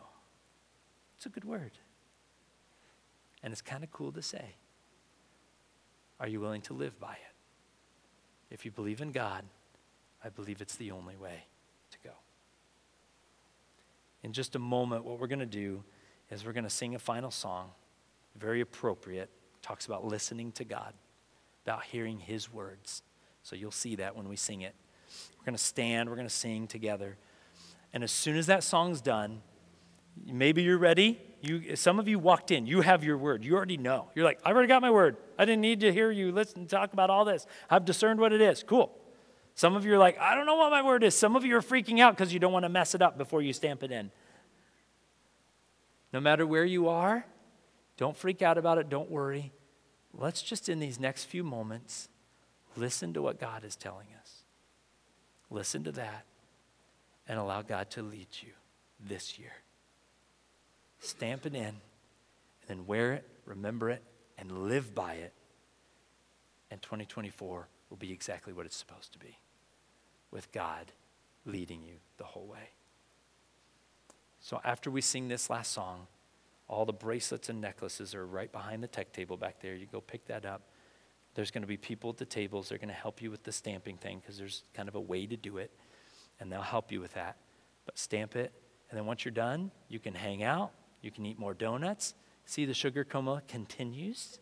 It's 1.17 1.25
a 1.25 1.29
good 1.29 1.43
word. 1.43 1.71
And 3.41 3.51
it's 3.51 3.63
kind 3.63 3.83
of 3.83 3.91
cool 3.91 4.11
to 4.11 4.21
say. 4.21 4.55
Are 6.19 6.27
you 6.27 6.39
willing 6.39 6.61
to 6.61 6.73
live 6.73 6.99
by 6.99 7.13
it? 7.13 8.53
If 8.53 8.65
you 8.65 8.71
believe 8.71 9.01
in 9.01 9.11
God, 9.11 9.43
I 10.23 10.29
believe 10.29 10.61
it's 10.61 10.75
the 10.75 10.91
only 10.91 11.15
way 11.15 11.45
to 11.89 11.97
go. 12.03 12.13
In 14.21 14.33
just 14.33 14.55
a 14.55 14.59
moment, 14.59 15.03
what 15.03 15.19
we're 15.19 15.25
going 15.25 15.39
to 15.39 15.47
do 15.47 15.83
is 16.29 16.45
we're 16.45 16.53
going 16.53 16.63
to 16.63 16.69
sing 16.69 16.93
a 16.93 16.99
final 16.99 17.31
song, 17.31 17.71
very 18.37 18.61
appropriate 18.61 19.31
talks 19.63 19.87
about 19.87 20.05
listening 20.05 20.51
to 20.51 20.63
God, 20.63 20.93
about 21.65 21.83
hearing 21.85 22.19
His 22.19 22.53
words. 22.53 23.01
So 23.41 23.55
you'll 23.55 23.71
see 23.71 23.95
that 23.95 24.15
when 24.15 24.29
we 24.29 24.35
sing 24.35 24.61
it. 24.61 24.75
We're 25.39 25.45
going 25.45 25.57
to 25.57 25.63
stand, 25.63 26.09
we're 26.09 26.15
going 26.15 26.27
to 26.27 26.33
sing 26.33 26.67
together. 26.67 27.17
And 27.93 28.03
as 28.03 28.11
soon 28.11 28.37
as 28.37 28.45
that 28.47 28.63
song's 28.63 29.01
done, 29.01 29.41
maybe 30.25 30.63
you're 30.63 30.77
ready. 30.77 31.19
You, 31.41 31.75
some 31.75 31.99
of 31.99 32.07
you 32.07 32.19
walked 32.19 32.51
in, 32.51 32.65
you 32.65 32.81
have 32.81 33.03
your 33.03 33.17
word. 33.17 33.43
You 33.43 33.55
already 33.55 33.77
know. 33.77 34.09
You're 34.15 34.25
like, 34.25 34.39
I 34.45 34.51
already 34.51 34.67
got 34.67 34.81
my 34.81 34.91
word. 34.91 35.17
I 35.37 35.45
didn't 35.45 35.61
need 35.61 35.81
to 35.81 35.91
hear 35.91 36.11
you 36.11 36.31
listen, 36.31 36.67
talk 36.67 36.93
about 36.93 37.09
all 37.09 37.25
this. 37.25 37.45
I've 37.69 37.85
discerned 37.85 38.19
what 38.19 38.31
it 38.31 38.41
is. 38.41 38.63
Cool. 38.63 38.91
Some 39.55 39.75
of 39.75 39.85
you 39.85 39.93
are 39.93 39.97
like, 39.97 40.17
I 40.19 40.35
don't 40.35 40.45
know 40.45 40.55
what 40.55 40.71
my 40.71 40.81
word 40.81 41.03
is. 41.03 41.15
Some 41.15 41.35
of 41.35 41.45
you 41.45 41.55
are 41.57 41.61
freaking 41.61 41.99
out 41.99 42.17
because 42.17 42.33
you 42.33 42.39
don't 42.39 42.53
want 42.53 42.63
to 42.63 42.69
mess 42.69 42.95
it 42.95 43.01
up 43.01 43.17
before 43.17 43.41
you 43.41 43.53
stamp 43.53 43.83
it 43.83 43.91
in. 43.91 44.11
No 46.11 46.19
matter 46.19 46.47
where 46.47 46.65
you 46.65 46.89
are, 46.89 47.25
don't 47.97 48.17
freak 48.17 48.41
out 48.41 48.57
about 48.57 48.77
it. 48.77 48.89
Don't 48.89 49.09
worry. 49.09 49.51
Let's 50.13 50.41
just, 50.41 50.69
in 50.69 50.79
these 50.79 50.99
next 50.99 51.25
few 51.25 51.43
moments, 51.43 52.09
listen 52.75 53.13
to 53.13 53.21
what 53.21 53.39
God 53.39 53.63
is 53.63 53.75
telling 53.75 54.07
us. 54.21 54.43
Listen 55.49 55.83
to 55.83 55.91
that 55.93 56.25
and 57.27 57.39
allow 57.39 57.61
God 57.61 57.89
to 57.91 58.01
lead 58.01 58.27
you 58.41 58.49
this 58.99 59.37
year. 59.37 59.53
Stamp 60.99 61.45
it 61.45 61.53
in 61.53 61.65
and 61.65 61.75
then 62.67 62.85
wear 62.87 63.13
it, 63.13 63.27
remember 63.45 63.89
it, 63.89 64.03
and 64.37 64.69
live 64.69 64.95
by 64.95 65.13
it. 65.13 65.33
And 66.71 66.81
2024 66.81 67.67
will 67.89 67.97
be 67.97 68.11
exactly 68.11 68.53
what 68.53 68.65
it's 68.65 68.75
supposed 68.75 69.13
to 69.13 69.19
be 69.19 69.37
with 70.31 70.51
God 70.51 70.91
leading 71.45 71.83
you 71.83 71.95
the 72.17 72.23
whole 72.23 72.47
way. 72.47 72.69
So 74.41 74.59
after 74.63 74.89
we 74.89 75.01
sing 75.01 75.27
this 75.27 75.49
last 75.49 75.71
song, 75.71 76.07
all 76.73 76.85
the 76.85 76.93
bracelets 76.93 77.49
and 77.49 77.61
necklaces 77.61 78.15
are 78.15 78.25
right 78.25 78.51
behind 78.51 78.83
the 78.83 78.87
tech 78.87 79.13
table 79.13 79.37
back 79.37 79.61
there. 79.61 79.75
You 79.75 79.85
go 79.85 80.01
pick 80.01 80.25
that 80.25 80.45
up. 80.45 80.63
There's 81.35 81.51
going 81.51 81.61
to 81.61 81.67
be 81.67 81.77
people 81.77 82.09
at 82.09 82.17
the 82.17 82.25
tables. 82.25 82.69
They're 82.69 82.77
going 82.77 82.89
to 82.89 82.93
help 82.93 83.21
you 83.21 83.31
with 83.31 83.43
the 83.43 83.51
stamping 83.51 83.97
thing 83.97 84.19
because 84.19 84.37
there's 84.37 84.63
kind 84.73 84.89
of 84.89 84.95
a 84.95 85.01
way 85.01 85.25
to 85.25 85.37
do 85.37 85.57
it, 85.57 85.71
and 86.39 86.51
they'll 86.51 86.61
help 86.61 86.91
you 86.91 86.99
with 86.99 87.13
that. 87.13 87.37
But 87.85 87.97
stamp 87.97 88.35
it, 88.35 88.53
and 88.89 88.97
then 88.97 89.05
once 89.05 89.25
you're 89.25 89.31
done, 89.31 89.71
you 89.87 89.99
can 89.99 90.13
hang 90.13 90.43
out. 90.43 90.71
You 91.01 91.11
can 91.11 91.25
eat 91.25 91.39
more 91.39 91.53
donuts. 91.53 92.13
See, 92.45 92.65
the 92.65 92.73
sugar 92.73 93.03
coma 93.03 93.41
continues. 93.47 94.39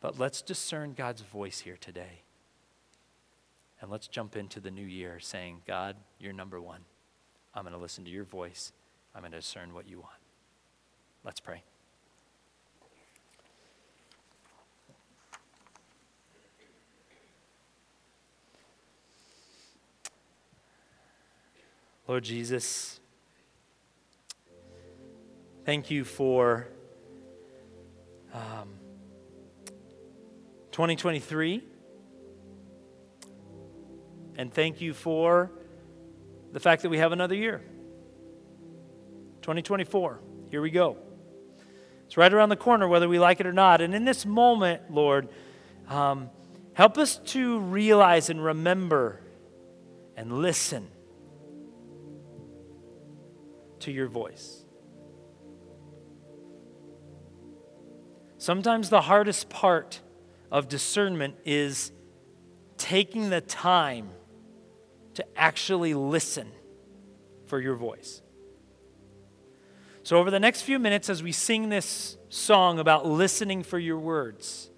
But 0.00 0.18
let's 0.18 0.40
discern 0.40 0.94
God's 0.94 1.22
voice 1.22 1.60
here 1.60 1.76
today. 1.78 2.22
And 3.80 3.90
let's 3.90 4.08
jump 4.08 4.36
into 4.36 4.60
the 4.60 4.70
new 4.70 4.84
year 4.84 5.20
saying, 5.20 5.62
God, 5.66 5.96
you're 6.18 6.32
number 6.32 6.60
one. 6.60 6.80
I'm 7.54 7.64
going 7.64 7.74
to 7.74 7.80
listen 7.80 8.04
to 8.04 8.10
your 8.10 8.24
voice. 8.24 8.72
I'm 9.14 9.22
going 9.22 9.32
to 9.32 9.38
discern 9.38 9.74
what 9.74 9.88
you 9.88 10.00
want. 10.00 10.12
Let's 11.24 11.40
pray. 11.40 11.62
Lord 22.10 22.24
Jesus, 22.24 22.98
thank 25.64 25.92
you 25.92 26.04
for 26.04 26.66
um, 28.34 28.68
2023. 30.72 31.62
And 34.36 34.52
thank 34.52 34.80
you 34.80 34.92
for 34.92 35.52
the 36.52 36.58
fact 36.58 36.82
that 36.82 36.88
we 36.88 36.98
have 36.98 37.12
another 37.12 37.36
year. 37.36 37.62
2024, 39.42 40.20
here 40.50 40.62
we 40.62 40.70
go. 40.70 40.96
It's 42.06 42.16
right 42.16 42.32
around 42.32 42.48
the 42.48 42.56
corner, 42.56 42.88
whether 42.88 43.08
we 43.08 43.18
like 43.18 43.40
it 43.40 43.46
or 43.46 43.52
not. 43.52 43.80
And 43.80 43.94
in 43.94 44.04
this 44.04 44.26
moment, 44.26 44.90
Lord, 44.90 45.28
um, 45.88 46.30
help 46.74 46.98
us 46.98 47.16
to 47.26 47.60
realize 47.60 48.30
and 48.30 48.42
remember 48.42 49.20
and 50.16 50.32
listen 50.40 50.88
to 53.80 53.92
your 53.92 54.08
voice. 54.08 54.64
Sometimes 58.38 58.90
the 58.90 59.02
hardest 59.02 59.48
part 59.48 60.00
of 60.50 60.66
discernment 60.66 61.36
is 61.44 61.92
taking 62.76 63.30
the 63.30 63.40
time 63.40 64.10
to 65.14 65.24
actually 65.38 65.94
listen 65.94 66.50
for 67.46 67.60
your 67.60 67.76
voice. 67.76 68.22
So, 70.10 70.18
over 70.18 70.32
the 70.32 70.40
next 70.40 70.62
few 70.62 70.80
minutes, 70.80 71.08
as 71.08 71.22
we 71.22 71.30
sing 71.30 71.68
this 71.68 72.16
song 72.30 72.80
about 72.80 73.06
listening 73.06 73.62
for 73.62 73.78
your 73.78 73.96
words, 73.96 74.68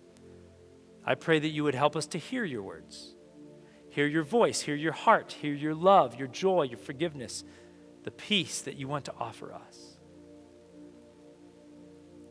I 1.06 1.14
pray 1.14 1.38
that 1.38 1.48
you 1.48 1.64
would 1.64 1.74
help 1.74 1.96
us 1.96 2.04
to 2.08 2.18
hear 2.18 2.44
your 2.44 2.62
words, 2.62 3.14
hear 3.88 4.06
your 4.06 4.24
voice, 4.24 4.60
hear 4.60 4.74
your 4.74 4.92
heart, 4.92 5.32
hear 5.32 5.54
your 5.54 5.74
love, 5.74 6.16
your 6.16 6.28
joy, 6.28 6.64
your 6.64 6.76
forgiveness, 6.76 7.44
the 8.04 8.10
peace 8.10 8.60
that 8.60 8.76
you 8.76 8.88
want 8.88 9.06
to 9.06 9.14
offer 9.18 9.54
us. 9.54 9.96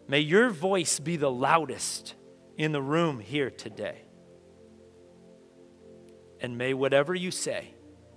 May 0.07 0.19
your 0.19 0.51
voice 0.51 0.99
be 0.99 1.15
the 1.15 1.31
loudest 1.31 2.13
in 2.55 2.71
the 2.71 2.83
room 2.83 3.19
here 3.19 3.49
today. 3.49 4.03
And 6.39 6.55
may 6.55 6.75
whatever 6.75 7.15
you 7.15 7.31
say, 7.31 7.73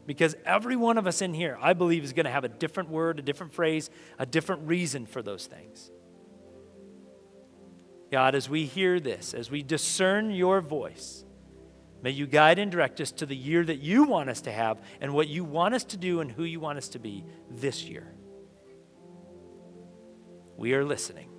because 0.07 0.37
every 0.45 0.77
one 0.77 0.99
of 0.99 1.07
us 1.07 1.23
in 1.23 1.35
here, 1.35 1.59
I 1.61 1.73
believe, 1.73 2.05
is 2.05 2.13
going 2.13 2.27
to 2.27 2.33
have 2.33 2.45
a 2.45 2.49
different 2.49 2.91
word, 2.91 3.19
a 3.19 3.23
different 3.23 3.53
phrase, 3.53 3.91
a 4.19 4.27
different 4.27 4.69
reason 4.69 5.07
for 5.07 5.23
those 5.23 5.47
things. 5.47 5.91
God, 8.11 8.35
as 8.35 8.49
we 8.49 8.65
hear 8.65 9.01
this, 9.01 9.35
as 9.35 9.51
we 9.51 9.63
discern 9.63 10.31
your 10.31 10.61
voice, 10.61 11.25
may 12.03 12.11
you 12.11 12.27
guide 12.27 12.59
and 12.59 12.71
direct 12.71 13.01
us 13.01 13.11
to 13.13 13.27
the 13.27 13.35
year 13.35 13.65
that 13.65 13.81
you 13.81 14.05
want 14.05 14.31
us 14.31 14.43
to 14.43 14.53
have 14.53 14.81
and 15.01 15.13
what 15.15 15.29
you 15.29 15.43
want 15.43 15.75
us 15.75 15.85
to 15.85 15.97
do 15.97 16.21
and 16.21 16.31
who 16.31 16.45
you 16.45 16.61
want 16.61 16.79
us 16.79 16.89
to 16.91 16.99
be 16.99 17.25
this 17.51 17.85
year. 17.85 18.15
We 20.57 20.75
are 20.75 20.85
listening. 20.85 21.31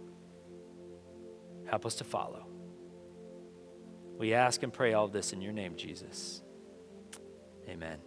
Help 1.68 1.86
us 1.86 1.96
to 1.96 2.04
follow. 2.04 2.48
We 4.18 4.34
ask 4.34 4.64
and 4.64 4.72
pray 4.74 4.94
all 4.94 5.08
this 5.08 5.34
in 5.34 5.42
your 5.42 5.54
name, 5.54 5.76
Jesus. 5.76 6.42
Amen. 7.68 8.05